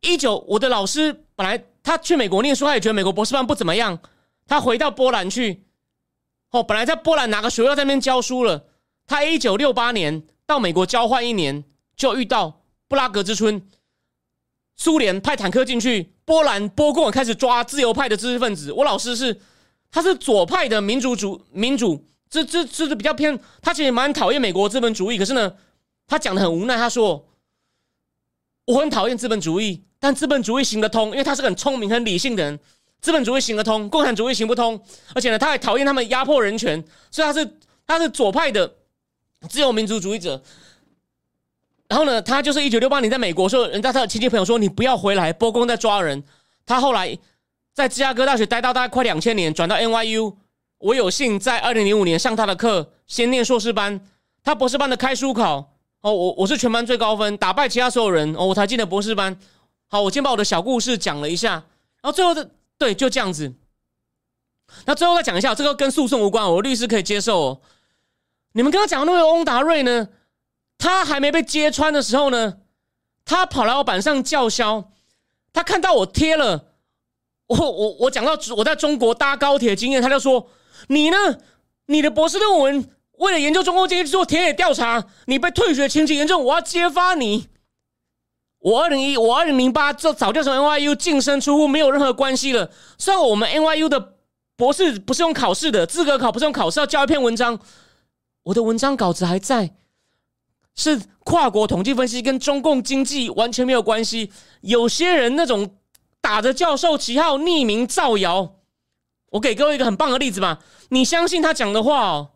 [0.00, 3.98] 一九，我的老师本来他去美国念书，他也觉得美国博士班不怎么样。
[4.46, 5.66] 他回到波兰去，
[6.52, 8.64] 哦，本来在波兰拿个学位在那边教书了。
[9.06, 11.64] 他一九六八年到美国交换一年，
[11.96, 13.66] 就遇到布拉格之春，
[14.76, 18.72] 苏联派坦克进去，波兰波共开始抓自由派的知识分子。
[18.72, 19.38] 我老师是
[19.90, 25.18] 他是左派的民主主民主，这这这是比较偏，他其实蛮讨厌美国资本主义。
[25.18, 25.56] 可是呢，
[26.06, 27.28] 他讲的很无奈，他说
[28.64, 29.84] 我很讨厌资本主义。
[30.00, 32.58] 但资本主义行得通，因为他是很聪明、很理性的人。
[33.00, 34.80] 资本主义行得通，共产主义行不通。
[35.14, 38.74] 而且呢，他还讨厌他们压迫人权，所以他是他是左派的
[39.48, 40.42] 自由民族主义者。
[41.88, 46.22] 然后呢，他就是一九六八年在美国，说人家他的亲戚朋友说你不要回来，波公在抓人。
[46.66, 47.16] 他后来
[47.72, 50.34] 在芝加哥大学待到大概快两千年，转到 NYU。
[50.78, 54.00] 我有幸在二零零五年上他的课，先念硕士班。
[54.44, 55.72] 他博士班的开书考
[56.02, 59.36] 哦，我我是全班最高分，打败其他所有人哦，我才进的博士班。
[59.88, 63.54] 好，我先把我的小故事讲了一下，然后最后的对，就这样子。
[64.84, 67.40] 那最后再讲一下，这个跟诉讼无关，我律师可以接受。
[67.40, 67.60] 哦。
[68.52, 70.08] 你们刚刚讲的那位翁达瑞呢？
[70.76, 72.58] 他还没被揭穿的时候呢，
[73.24, 74.90] 他跑来我板上叫嚣。
[75.52, 76.74] 他看到我贴了，
[77.46, 80.50] 我我我讲到我在中国搭高铁经验，他就说
[80.88, 81.16] ：“你呢？
[81.86, 87.48] 你的博士论文为了研究中欧阶级做田野调查，你被退学情节严重，我要揭发你。”
[88.68, 92.70] 我二零一，我二零零八，就早就从 NYU 净身出户，没有任何关系了。
[92.98, 94.16] 虽然我们 NYU 的
[94.56, 97.58] 博士不是用考试的，资格考不是用考试，要交一篇文章。
[98.42, 99.74] 我的文章稿子还在，
[100.74, 104.30] 是跨国统计分析，跟中共经济完全没有关系。
[104.60, 105.76] 有些人那种
[106.20, 108.56] 打着教授旗号匿名造谣，
[109.30, 110.60] 我给各位一个很棒的例子吧，
[110.90, 112.30] 你相信他讲的话哦，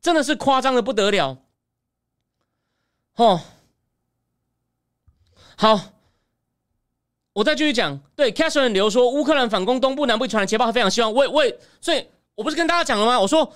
[0.00, 1.38] 真的是夸张的不得了。
[3.16, 3.40] 哦，
[5.56, 5.80] 好，
[7.32, 7.98] 我再继续讲。
[8.16, 11.12] 对 c a t h e r i n e 留说，乌克兰反攻东部南部传来捷报，非常希望。
[11.12, 13.18] 为为，所以我不是跟大家讲了吗？
[13.20, 13.52] 我说。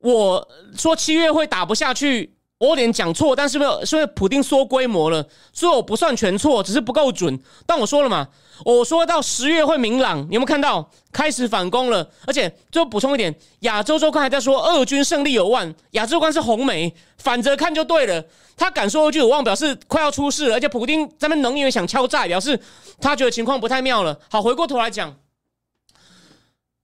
[0.00, 7.40] 我说七月会打不下去，我有点讲错，但是没有，是因为普丁缩规模了，所以我不算全错，只是不够准。
[7.64, 8.28] 但我说了嘛，
[8.66, 12.06] 我说到十月会明朗，你有没有看到开始反攻了？
[12.26, 18.22] 而且最后补充一点，亚洲周刊还在说俄军胜利有望，亚洲周刊是红梅，反着看就对了。
[18.56, 22.58] 他敢说俄军有望，表示快要出事了，而且普丁这边能源想敲诈，表示
[23.00, 24.18] 他觉得情况不太妙了。
[24.30, 25.16] 好，回过头来讲，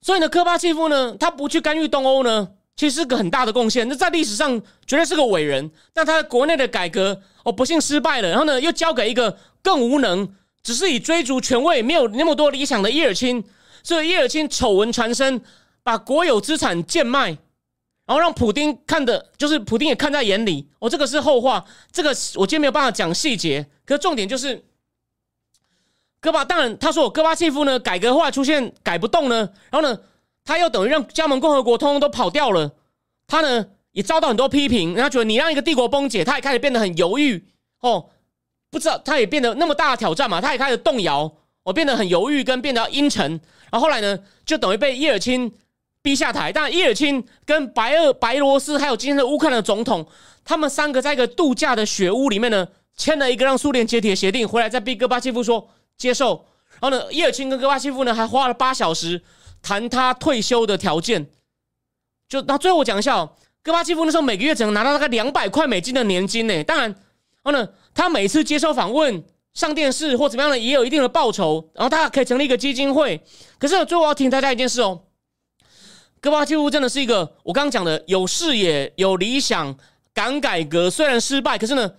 [0.02, 2.48] 所以呢，科巴契夫呢，他不去干预东欧呢？
[2.76, 5.70] 其实是个很大的贡献，那在历史上绝对是个伟人。
[5.92, 8.28] 但他国内的改革哦，不幸失败了。
[8.30, 10.26] 然后呢，又交给一个更无能，
[10.62, 13.44] 只是以追逐权位、没有那么多理想的叶尔钦。
[13.82, 15.38] 所以叶尔钦丑闻传声，
[15.82, 17.36] 把国有资产贱卖，
[18.10, 20.68] 然后让普丁看的，就是普丁也看在眼里。
[20.80, 23.64] 哦，这个是后话，这个我今天没有办法讲细节。
[23.84, 24.64] 可是重点就是，
[26.20, 30.00] 戈巴当然他说戈巴契夫呢，改革后来出现改不动呢，然后呢。
[30.42, 32.72] 他又等于让加盟共和国通通都跑掉了，
[33.26, 37.44] 他呢也遭到很多批评，然后觉得你让一个帝国崩解，他也开始变得很犹豫
[37.80, 38.08] 哦，
[38.70, 41.30] 不知道他也变得那么大的挑战嘛，他也开始动摇，
[41.62, 43.30] 我变得很犹豫跟变得阴沉，
[43.70, 45.52] 然后后来呢就等于被叶尔钦
[46.02, 50.06] 逼下台，但叶尔钦跟白俄白罗斯还有今天的乌克兰的总统，
[50.44, 56.46] 他们三个在一个度假的雪屋里面呢签了一个让苏联解体的协定，回来再逼戈巴契夫说接受，
[56.80, 59.22] 然后呢叶尔钦跟戈巴契夫呢还花了八小时。
[59.62, 61.26] 谈他退休的条件，
[62.26, 63.30] 就那最后我讲一下哦，
[63.62, 66.64] 戈巴契夫那时候每个月只能拿到大概两百块美金的年金呢。
[66.64, 66.96] 当然，然
[67.44, 69.22] 后呢，他每次接受访问、
[69.52, 71.68] 上电视或怎么样呢，也有一定的报酬。
[71.74, 73.22] 然后他可以成立一个基金会。
[73.58, 75.02] 可是最后我要提醒大家一件事哦，
[76.20, 79.76] 戈巴契夫真的是一个我刚刚讲的有视野、有理想、
[80.12, 81.90] 敢改革，虽然失败，可是呢，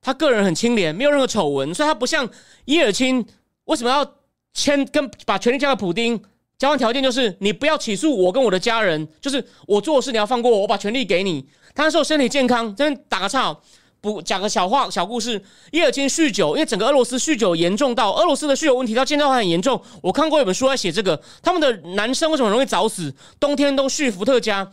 [0.00, 2.28] 他个人很清廉，没有任何丑闻，所以他不像
[2.64, 3.24] 伊尔钦
[3.64, 4.14] 为什么要
[4.54, 6.22] 签跟把权力交给普丁？
[6.58, 11.46] 交换条件就是你不要起诉我跟我的家人，就是我做事你要放过我，我把权利给你。
[11.74, 13.56] 他那时候身体健康，这边打个岔，
[14.00, 15.42] 不讲个小话小故事。
[15.72, 19.80] 叶尔钦酗酒，因为整个俄罗斯酗酒严重到俄罗斯的酗酒问题到现在还很严重。
[20.02, 23.14] 我看过一本书在写这个，他们的男生为什么容易早死？
[23.38, 24.70] 冬天都酗伏特加。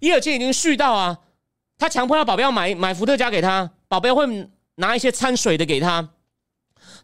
[0.00, 1.18] 叶尔钦已经酗到啊，
[1.78, 6.08] 他强迫他保镖买买伏特加给他，保镖会拿一些掺水的给他。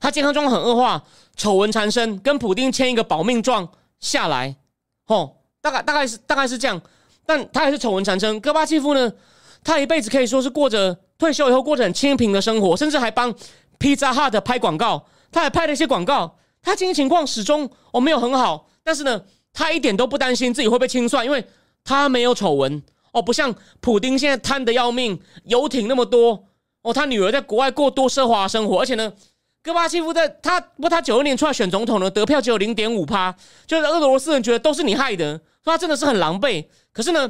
[0.01, 1.05] 他健康状况很恶化，
[1.37, 3.69] 丑闻缠身，跟普丁签一个保命状。
[3.99, 4.57] 下来，
[5.07, 6.81] 哦，大概大概是大概是这样，
[7.25, 8.39] 但他还是丑闻缠身。
[8.41, 9.11] 戈巴契夫呢，
[9.65, 13.33] 他一辈子可以说是过着退休以后过着很清贫的生活，甚至还帮
[13.79, 16.37] Pizza Hut 拍广告，他还拍了一些广告。
[16.63, 21.45] 他经济情况始终哦没有很好，但是呢，他一点都不担心自己会被清算，因为
[21.85, 26.45] 他没有丑闻哦，不像普丁现在贪得要命，游艇那么多
[26.83, 29.13] 哦，他女儿在国外过多奢华生活，而且呢。
[29.63, 33.35] 戈巴契夫在他不，他九二年出来选总统呢，得票只有零点五趴，
[33.67, 36.65] 就是俄罗斯人觉得都是你害的，说他真的是很狼狈。
[36.93, 37.29] 可是呢，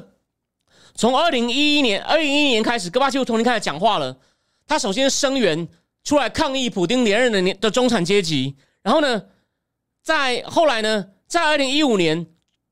[0.97, 4.17] 从二零一一年、二零一一年开始，戈巴契夫重新开始讲话了。
[4.67, 5.69] 他首先声援
[6.05, 9.23] 出来抗议普丁连任的年的中产阶级，然后呢，
[10.03, 12.27] 在后来呢，在二零一五年，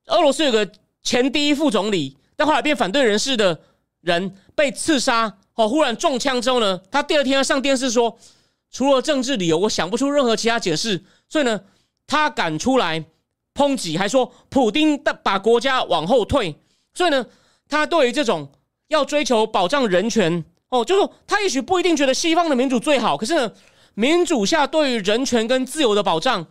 [0.06, 0.68] 俄罗斯有个
[1.02, 3.60] 前第一副总理，但后来变反对人士的
[4.00, 8.18] 人被刺杀，哦，忽然中枪之后呢，他第二天要上电视说。
[8.76, 11.00] 除了政治理由，我想不出任何其他解释。
[11.28, 11.60] 所以呢，
[12.08, 13.04] 他敢出来
[13.54, 16.56] 抨击，还说普丁的把国家往后退。
[16.92, 17.24] 所以呢，
[17.74, 18.48] 他对于这种
[18.88, 23.52] 要追求保障人权，哦，就是他也许不一定觉得西方的民主最好，可是呢，
[23.94, 26.46] 民主下对于人权跟自由的保障，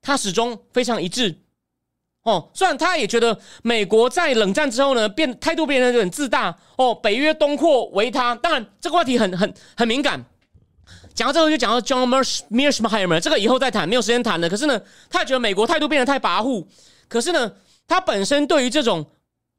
[0.00, 1.40] 他始终非常一致。
[2.22, 6.56] 哦，虽然他也觉得美国在冷战之后呢，变态度变得很自大。
[6.78, 10.24] 哦，北约东扩为他，当然这个话题很很很敏感。
[11.14, 12.08] 讲到这个就讲到 John
[12.50, 14.48] Mearsheimer，这个以后再谈，没有时间谈了。
[14.48, 16.66] 可是呢，他也觉得美国态度变得太跋扈。
[17.08, 17.52] 可是呢，
[17.86, 19.04] 他本身对于这种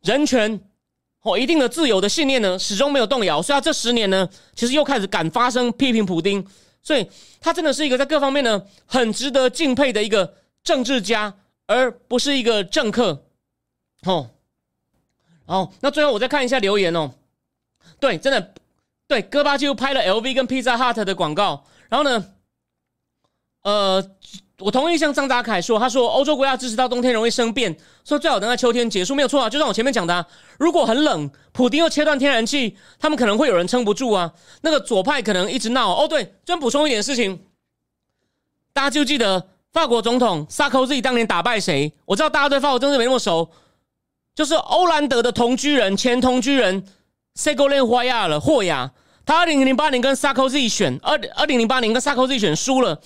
[0.02, 0.60] 人权
[1.26, 3.42] 哦一定的自由的信念呢，始终没有动摇。
[3.42, 6.46] 所以，他这十年呢，其实又开始敢发声批评普丁。
[6.84, 7.10] 所以，
[7.42, 11.34] 他真的是一个在各方面呢很值得敬佩的一个政治家，
[11.66, 13.26] 而不是一个政客。
[14.04, 14.30] 哦，
[15.48, 17.12] 好，那最后我再看一下留言哦。
[18.00, 18.54] 对，真的。
[19.08, 22.26] 对，戈巴就拍了 LV 跟 Pizza Hut 的广告，然后呢，
[23.62, 24.12] 呃，
[24.60, 27.76] 我同意像张达凯说，他说欧洲国家支持到冬天容易生变，
[28.06, 29.50] 说最好等到秋天结束，没有错啊。
[29.50, 30.26] 就像我前面讲的，
[30.58, 34.32] 如果很冷，普丁又切断天然气，他们可能会有人撑不住啊。
[34.62, 35.94] 那个左派可能一直闹。
[35.94, 37.42] 哦，对，再补充一点事情，
[38.72, 41.92] 大家就记得法国总统萨科齐当年打败谁？
[42.06, 43.50] 我知道大家对法国政治没那么熟，
[44.34, 46.86] 就是欧兰德的同居人，前同居人
[47.34, 48.92] 塞戈雷花亚了霍亚。
[49.26, 53.02] 他二零零八年跟萨科齐选，二二零零八年跟萨科齐选输了。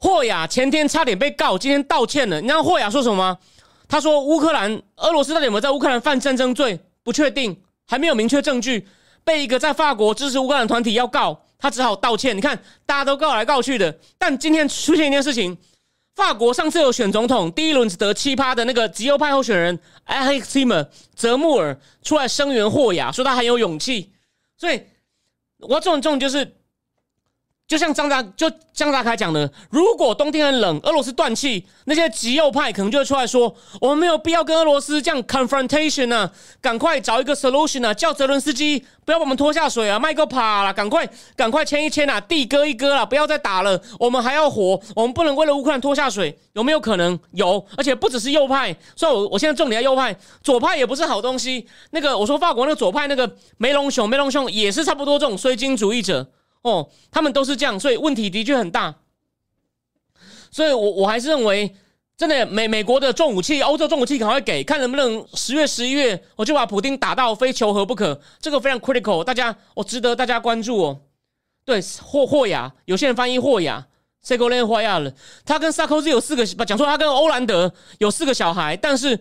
[0.00, 2.40] 霍雅前天差点被告，今天道歉了。
[2.40, 3.38] 你知道霍雅说什么吗？
[3.86, 6.80] 他说乌克兰、俄罗斯到底有没有在乌克兰犯战争罪？
[7.02, 8.88] 不确定，还没有明确证据。
[9.24, 12.34] 被一个在法国支持乌克兰团体要告，他只好道歉。
[12.34, 13.94] 你看，大家都告来告去的。
[14.16, 15.56] 但今天出现一件事情：
[16.16, 24.12] 法国上次有选总统，第一轮只得七趴的那个极右派候选人埃里克泽穆尔出来声援霍雅，说他很有勇气。
[24.56, 24.80] 所以，
[25.58, 26.56] 我要重重就是。
[27.70, 36.28] 就像张大就张大凯讲的，如果冬天很冷，俄罗斯断气，那些极右派可能就会出来说，我们没有必要跟俄罗斯这样 confrontation 啊，
[36.60, 47.16] 赶快找一个 solution 啊，叫泽伦斯基不要把我们拖下水啊，麦克帕了，赶快赶快签一签啊，地割一割了，不要再打了，我们还要活，我们不能为了乌克兰拖下水，有没有可能？
[47.34, 50.12] 有，而且不只是右派，所以我我现在重点在右派，
[50.42, 51.64] 左派也不是好东西。
[51.92, 56.26] 那个我说法国那个左派那个梅隆雄，梅隆雄也是差不多这种衰金主义者。
[56.62, 58.94] 哦，他们都是这样，所以问题的确很大。
[60.50, 61.74] 所以，我我还是认为，
[62.16, 68.20] 真的美美国的重武器，欧洲重武器赶快给，看能不能十月、十一月，我就把普京打到非求和不可。
[68.40, 71.00] 这个非常 critical，大家我值得大家关注哦。
[71.64, 73.86] 对，霍霍雅，有些人翻译霍雅
[74.22, 75.12] s e g o l e n 霍亚了。
[75.44, 79.18] 他跟萨科兹有四个，讲说他跟欧兰德有四个小孩，但是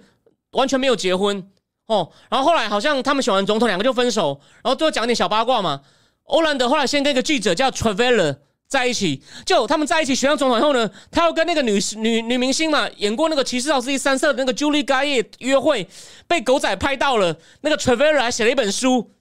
[0.51, 1.47] 完全没有结婚
[1.85, 2.11] 哦。
[2.27, 5.81] 然后后来好像他们选完总统，两个就分手，然后最后讲点小八卦嘛。
[6.30, 15.88] 欧兰德后来先跟一个记者叫 Traveller 在一起，就他们在一起选上总统以后呢，他又跟那个女女女明星嘛，演过那个《骑士道斯基三色》的那个 Julie Gay 约会，
[16.27, 17.36] 被狗仔拍到了。
[17.61, 19.11] 那个 Traveller 还写了一本书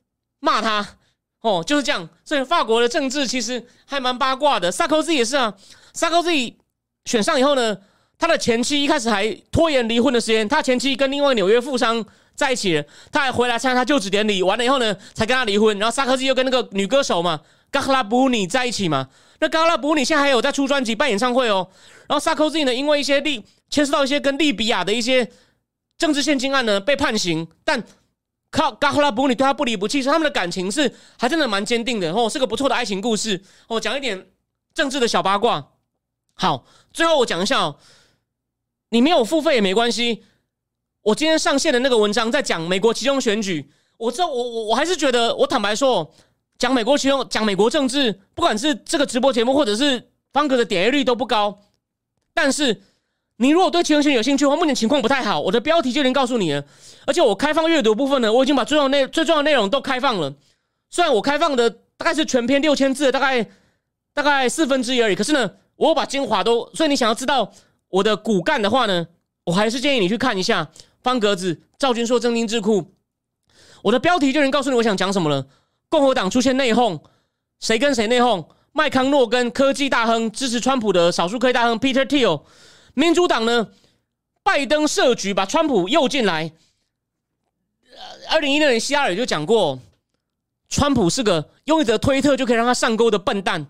[0.40, 0.86] 骂他，
[1.40, 2.06] 哦，就是这样。
[2.24, 4.70] 所以法国的政治其实还蛮八卦的。
[4.70, 5.54] 萨科兹也是啊，
[5.94, 6.30] 萨科兹
[7.06, 7.78] 选上以后呢，
[8.18, 12.04] 他的前妻一开始还拖延离婚的时间，他前妻跟另外纽约富商。
[12.38, 12.80] 在一起，
[13.10, 15.76] 他还回来参加他就职典礼，完了以后呢，才跟他离婚。
[15.80, 19.08] 然后萨科齐又跟那个女歌手嘛，嘎拉布尼在一起嘛。
[19.40, 21.68] 那嘎拉布尼现在还有在出专辑、办演唱会哦。
[22.06, 25.28] 然后萨科齐呢，因为一些利牵涉到一些跟利比亚的一些
[25.98, 27.44] 政治现金案呢，被判刑。
[27.64, 27.82] 但
[28.52, 33.80] 靠嘎拉布尼对他不离不弃，所以他们的感情是还真的蛮坚定的哦，是个不错的爱情故事哦。
[33.80, 34.28] 讲一点
[34.72, 35.70] 政治的小八卦。
[36.34, 37.76] 好，最后我讲一下哦，
[38.90, 40.22] 你没有付费也没关系。
[41.08, 46.12] 我今天上线的那个文章在讲美国其中选举，我知道我我我还是觉得，我坦白说，
[46.58, 51.60] 讲美国其中讲美国政治，不管是这个直播节目或者是方格的点阅率都不高。
[52.34, 52.82] 但是
[53.38, 55.40] 你如果对其中选举有兴趣的话，目前情况不太好。
[55.40, 56.62] 我的标题就已经告诉你了，
[57.06, 60.34] 而且我开放阅读部分呢，我已经把重要内最重要内容都开放了。
[60.90, 63.46] 虽然我开放的大概是全篇六千字，大概
[64.12, 67.50] 大概四分之一而已，可是呢，我把精华都，所以你想要知道
[67.88, 69.06] 我的骨干的话呢，
[69.46, 70.68] 我还是建议你去看一下。
[71.02, 72.92] 方格子，赵军硕：“正经智库，
[73.82, 75.46] 我的标题就能告诉你我想讲什么了。
[75.88, 77.00] 共和党出现内讧，
[77.60, 78.46] 谁跟谁内讧？
[78.72, 82.42] 麦康诺跟科技大亨支持川普的少数科技大亨 Peter Thiel。
[82.94, 83.68] 民主党呢？
[84.42, 86.52] 拜登设局把川普诱进来。
[88.28, 89.78] 二零一六年希拉里就讲过，
[90.68, 93.66] 川普是个用一则推特就可以让他上钩的笨蛋。”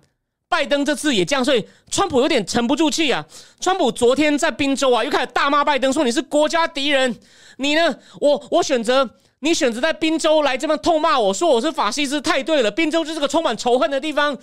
[0.48, 3.24] 拜登这次也这样，所以川普有点沉不住气啊。
[3.60, 7.14] 川普昨天在宾州啊，又开始大骂拜登，说你是国家敌人。
[7.58, 7.94] 你呢？
[8.20, 9.08] 我我选择
[9.40, 12.70] 你选择在宾州来这么痛骂我，说我是法西斯，太对了。
[12.70, 14.36] 宾州就是个充满仇恨的地方。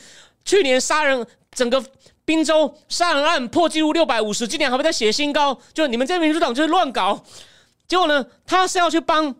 [0.43, 1.83] 去年杀人，整个
[2.23, 5.57] 宾州杀人案破纪录六百五十，今年还会再写新高。
[5.73, 7.23] 就你们这民主党就是乱搞。
[7.87, 9.33] 结果呢，他是要去帮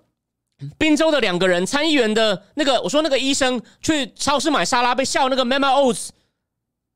[0.80, 6.10] 宾州的两个人参议员的那个，我说那个医生去超市买沙拉被笑那个 Memo Oz。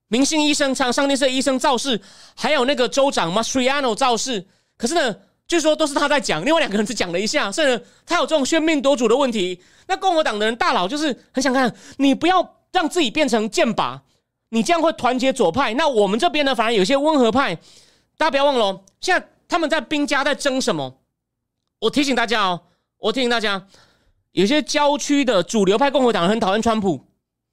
[0.10, 2.00] 明星医生唱上电视，医生造势，
[2.36, 4.46] 还有那个州长 Mastriano 造势。
[4.76, 5.16] 可是呢，
[5.48, 7.52] 据说都是他在讲，另外两个人只讲了一下。
[7.52, 9.62] 所以呢，他有这种喧宾夺主的问题。
[9.88, 14.02] 那共和党的人大佬就是很想看，你不要让自己变成剑拔，
[14.50, 15.74] 你这样会团结左派。
[15.76, 17.56] 那我们这边呢，反而有些温和派。
[18.18, 21.00] 大家不要忘了，现在他们在兵家在争什么？
[21.80, 22.62] 我提醒大家哦，
[22.98, 23.66] 我提醒大家，
[24.32, 27.06] 有些郊区的主流派共和党很讨厌川普。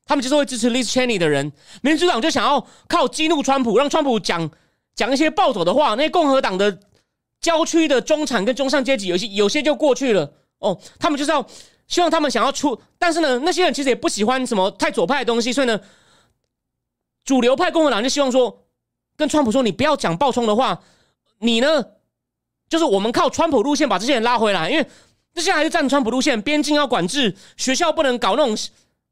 [0.06, 1.52] 他们就是会支持 Liz Cheney 的人，
[1.82, 4.48] 民主党就想要靠激怒川普，让川普讲
[4.94, 5.96] 讲一些暴走的话。
[5.96, 6.78] 那些共和党的
[7.40, 10.32] 郊区的中产跟中上阶级，有些有些就过去了。
[10.58, 11.46] 哦，他们就是要
[11.86, 15.78] 希望他们想要出，但是呢，那些人其实也不喜欢什么太左派的东西，所以呢，
[17.24, 18.64] 主流派共和党就希望说，
[19.16, 20.80] 跟川普说：“你不要讲暴冲的话，
[21.40, 21.84] 你呢，
[22.68, 24.86] 就是我们靠川普路线把这些人拉回来，因为
[25.34, 28.56] 这些还是站川普路线，边境要管制，学校不能搞那种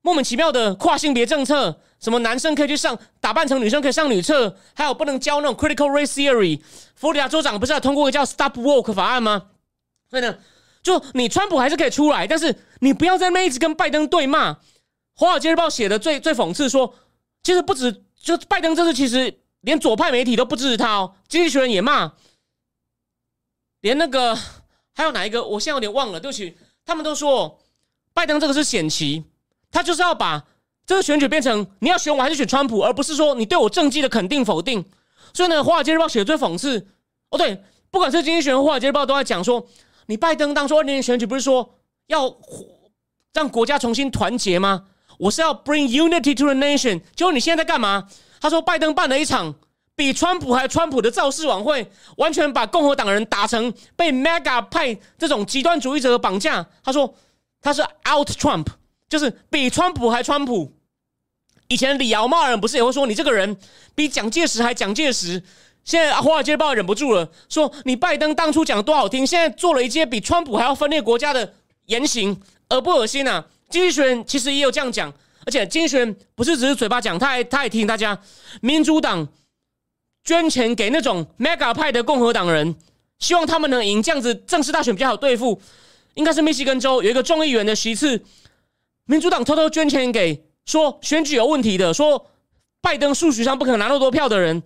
[0.05, 6.61] 莫名其妙的跨性别政策，什么男生可以去上打扮成女生可以上女厕，还有不能教那种 critical race theory。
[6.95, 9.47] 佛罗里达州长不是要通过一个叫 Stop Work 法案吗？
[10.11, 10.39] 所以呢，
[10.83, 14.53] 就你川普还是可以出来，但是你不要在那一直跟拜登对骂。
[15.15, 16.95] 《华尔街日报》写的最最讽刺说，
[17.43, 19.41] 其实不止就拜登这次其实。
[19.65, 22.13] 连左派媒体都不支持他哦，经济学人也骂，
[23.81, 24.37] 连那个
[24.93, 27.59] 还有哪一个，我现在有点忘了，对不起，他们都说
[28.13, 29.25] 拜登这个是险棋，
[29.75, 30.43] 他就是要把
[30.87, 34.83] 这个选举变成你要选我还是选川普，而不是说你对我政绩的肯定否定。
[35.35, 36.87] 所以呢，《华尔街日报》写的最讽刺
[37.31, 37.61] 哦，对，
[37.91, 39.67] 不管是经济学、《华尔街日报》都在讲说，
[40.07, 41.75] 你拜登当初二零年选举不是说
[42.07, 42.33] 要
[43.33, 44.85] 让国家重新团结吗？
[45.19, 48.09] 我是要 bring unity to the nation，结果你现在在干嘛？
[48.41, 49.55] 他说：“拜登办了一场
[49.97, 57.15] 比川普还川普的造势晚会，完全把共和党人打成被 mega 派这种极端主义者的绑架。”他说
[57.63, 58.67] ：“他是 out Trump，
[59.15, 60.73] 就是比川普还川普。”
[61.69, 63.57] 以前李敖骂人不是也会说你这个人
[63.95, 65.43] 比蒋介石还蒋介石？
[65.85, 71.55] 现在华尔街日报忍不住了，说你拜登当初讲的多好听，现在做了一些比川普还要分裂国家的
[71.87, 72.37] 言行，
[72.71, 73.47] 恶不恶心啊？
[73.71, 75.13] 经济学人其实也有这样讲。
[75.47, 78.19] 而且金选不是只是嘴巴讲，他还他也提醒大家，
[78.61, 79.29] 民主党
[80.25, 82.75] 捐钱给那种 mega 派的共和党人，
[83.19, 85.61] 希望他们能赢，这样子正式大选比较好对付。
[86.15, 88.23] 应该是密西根州有一个众议员的席次，
[89.07, 92.27] 民主党偷偷捐钱给说选举有问题的，说
[92.81, 94.63] 拜登数学上不可能拿那么多票的人，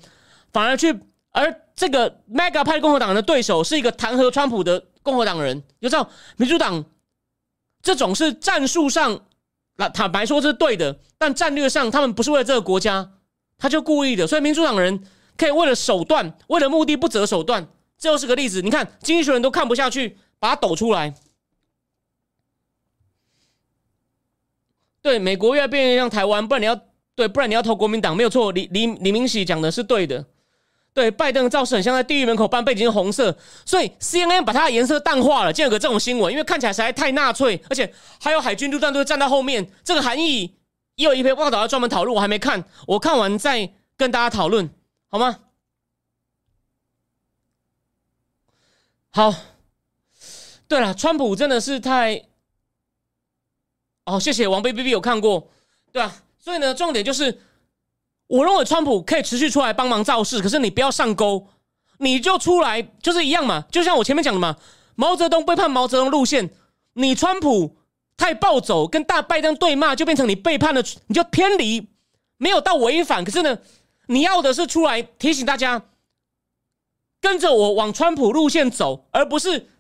[0.53, 0.99] 反而去，
[1.30, 6.84] 而这个 mega 派共和党的对手是一个弹劾川普的共和党人，就知道民主党
[7.82, 9.20] 这种是战术上。
[9.80, 13.12] 那坦白说这是对的，但战略上他们不是为了这个国家，
[13.59, 14.26] 他就故意的。
[14.26, 15.05] 所以民主党人
[15.36, 18.61] 可以为了手段，为了目的不择手段，这又是个例子。
[18.61, 21.14] 你看，经济学人都看不下去，把它抖出来。
[25.01, 26.81] 对，美国越来越像台湾，不然你要
[27.15, 28.53] 对，不然你要投国民党，没有错。
[28.53, 30.25] 李李李明喜讲的是对的。
[30.95, 40.57] 对，拜登的造势很像在地狱门口搬，背景是红色，所以 C N N 把它的颜色淡化了，竟有个这种新闻，因为看起来实在太纳粹，而且还有海军陆战队站在后面，这个含义
[40.97, 44.69] 也有一篇报道要专门讨论，我还没看，我看完再跟大家讨论，
[45.09, 45.39] 好吗？
[49.11, 49.33] 好，
[50.67, 52.25] 对了，川普真的是太……
[54.09, 55.49] 哦，谢谢王 B B B 有看过，
[55.93, 56.15] 对吧？
[56.39, 57.43] 所以呢，重点就是。
[58.31, 61.49] 我认为川普可以持续出来帮忙造势，可是你不要上钩，
[61.97, 64.55] 你就出来就是一样嘛，就像我前面讲的嘛，
[64.97, 66.51] 毛泽东背叛毛泽东路线，
[66.93, 67.79] 你川普
[68.19, 71.89] 太暴走，跟大拜登对骂，就变成你背叛了，你就偏离，
[72.37, 73.57] 没有到违反，可是呢，
[74.09, 75.83] 你要的是出来提醒大家，
[77.23, 79.71] 跟着我往川普路线走，而不是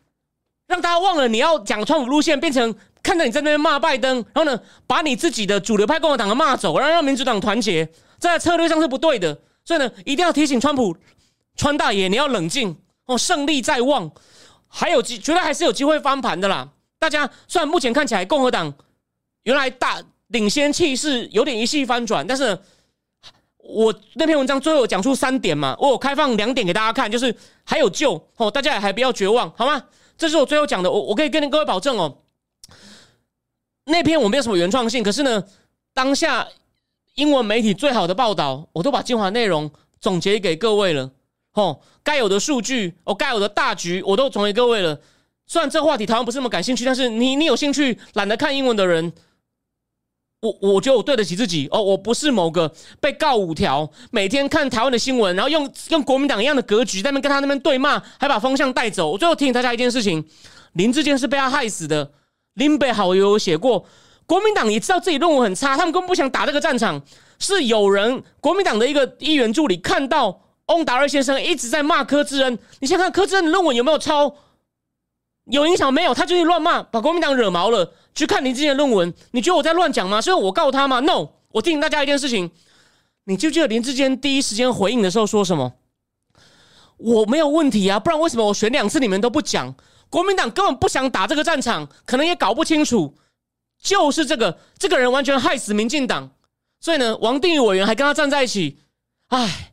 [0.68, 7.88] 让大家忘了你要讲川普路线，变成看着你在那边骂拜登，然后呢，把你自己的主流派共和党的骂走，然后让民主党团结。
[8.18, 10.94] 在策略上是不对的，所以呢，一定要提醒川普，
[11.56, 14.10] 川大爷，你要冷静哦，胜利在望，
[14.66, 16.68] 还有机，绝对还是有机会翻盘的啦。
[16.98, 18.74] 大家虽然目前看起来共和党
[19.44, 22.58] 原来大领先气势有点一系翻转，但是
[23.56, 29.82] 我那篇文章最后讲出三点嘛，我有开放两点给大家看，就是还有救哦，大家也还不要绝望，好吗？
[30.18, 32.18] 这是我最后讲的，我我可以跟各位保证哦，
[33.84, 35.44] 那篇我没有什么原创性，可是呢，
[35.94, 36.46] 当下。
[37.14, 39.68] 英文媒体最好的报道，我都把精华内容
[40.00, 41.10] 总结给各位了。
[41.50, 45.00] 吼，该有的数据，哦，该有的大局，我都总结各位了。
[45.44, 49.12] 虽然这话题台湾不是那么感兴趣，但是你你有兴趣，懒得看英文的人，
[50.40, 51.68] 我我觉得我对得起自己。
[51.70, 59.10] 哦，我不是某个被告五条，每天看台湾的新闻，然后用用国民党一样的格局，在那边跟他那边对骂，还把风向带走。
[59.10, 60.24] 我最后提醒大家一件事情：
[60.74, 62.12] 林志坚是被他害死的。
[62.54, 63.84] 林北好友写过。
[64.26, 67.00] 国民党也知道自己论文很差，他们根本不想打这个战场。
[67.38, 72.58] 是有人，国民党的一个议员助理看到翁达瑞先生一直在骂柯志恩。
[72.80, 74.34] 你先看柯志恩的论文有没有抄，
[75.46, 76.12] 有影响没有？
[76.12, 77.90] 他就是乱骂，把国民党惹毛了。
[78.18, 80.20] 去看林志坚的论文，你觉得我在乱讲吗？
[80.20, 82.50] 所以我告他吗？No，我提醒大家一件事情，
[83.26, 85.74] 你记不记得林志坚第一时间回应的时候说什么？
[86.96, 89.72] 我没有问题啊，不然为什么我选两次你们都不讲？
[90.10, 93.14] 国民党根本不想打这个战场，可能也搞不清楚。
[93.80, 96.28] 就是这个这个人完全害死民进党，
[96.80, 98.80] 所以呢，王定宇委员还跟他站在一起，
[99.28, 99.70] 唉，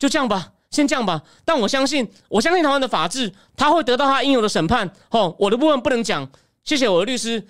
[0.00, 1.22] 就这样吧，先这样吧。
[1.44, 4.90] 但我相信，我相信台湾的法治，他会得到他应有的审判。
[5.10, 6.28] 吼，我的部分不能讲，
[6.64, 7.46] 谢谢我的律师，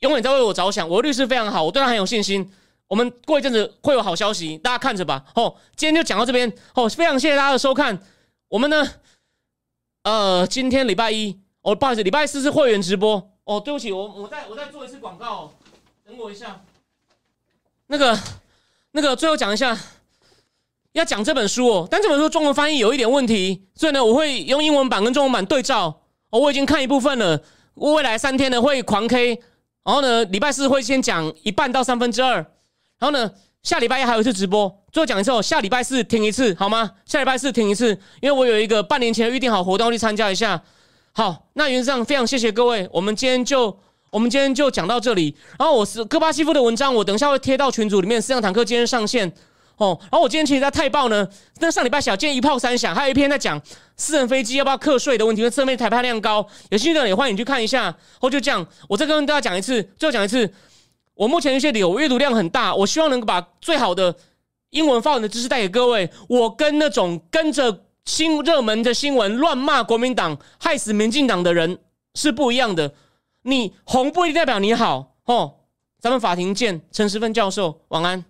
[0.00, 0.88] 永远在为我着想。
[0.88, 2.50] 我律师非常好，我对他很有信心。
[2.88, 5.24] 我们过一阵子会有好消息，大家看着吧。
[5.34, 6.52] 哦，今天就讲到这边。
[6.74, 7.98] 哦，非常谢谢大家的收看。
[8.48, 8.86] 我们呢，
[10.04, 13.30] 呃，今天礼拜一，哦，不好意思，礼拜四是会员直播。
[13.44, 15.52] 哦，对不起，我我再我再做一次广告，
[16.06, 16.60] 等我一下。
[17.88, 18.18] 那个
[18.92, 19.76] 那个，最后讲一下，
[20.92, 26.02] 要讲这本书哦，但这本书中文翻译有一点问题，所以呢，我会用英文版跟中文版对照。
[26.30, 27.42] 哦，我已经看一部分了，
[27.74, 29.40] 未来三天呢会狂 K，
[29.86, 32.34] 然后呢，礼拜四会先讲一半到三分之二。
[32.98, 33.30] 然后呢，
[33.62, 35.40] 下礼拜一还有一次直播，最后讲一次哦。
[35.40, 36.90] 下礼拜四停一次，好吗？
[37.04, 40.60] 下礼拜四停一次，因为我有一个半年前预定好活动去参加一下。
[41.12, 43.78] 好，那原则上非常谢谢各位，我们今天就
[44.10, 45.36] 我们今天就讲到这里。
[45.56, 48.20] 然后我是戈巴西夫的文章，我等一下会贴到群组里面。
[48.20, 49.32] 思想坦克今天上线
[49.76, 49.98] 哦。
[50.02, 51.28] 然后我今天其实在泰报呢，
[51.60, 53.60] 那上礼拜小，今天一炮三响，还有一篇在讲
[53.96, 57.94] 私人飞机要不要课税的问题，因为侧面台派量高，有兴趣的也欢迎去看一下。
[58.20, 60.52] 哦，就这样，我再跟大家讲一次，最后讲一次。
[61.14, 64.14] 我目前一些理由我阅读量很大，我希望能够把最好的
[64.68, 66.10] 英文发文的知识带给各位。
[66.28, 71.78] 我跟那种跟着新热门的新闻乱骂国民党、害死民进党的人
[72.14, 72.92] 是不一样的。
[73.44, 75.54] 你红不一定代表你好哦。
[75.98, 78.22] 咱们法庭见，陈时芬教授，晚安。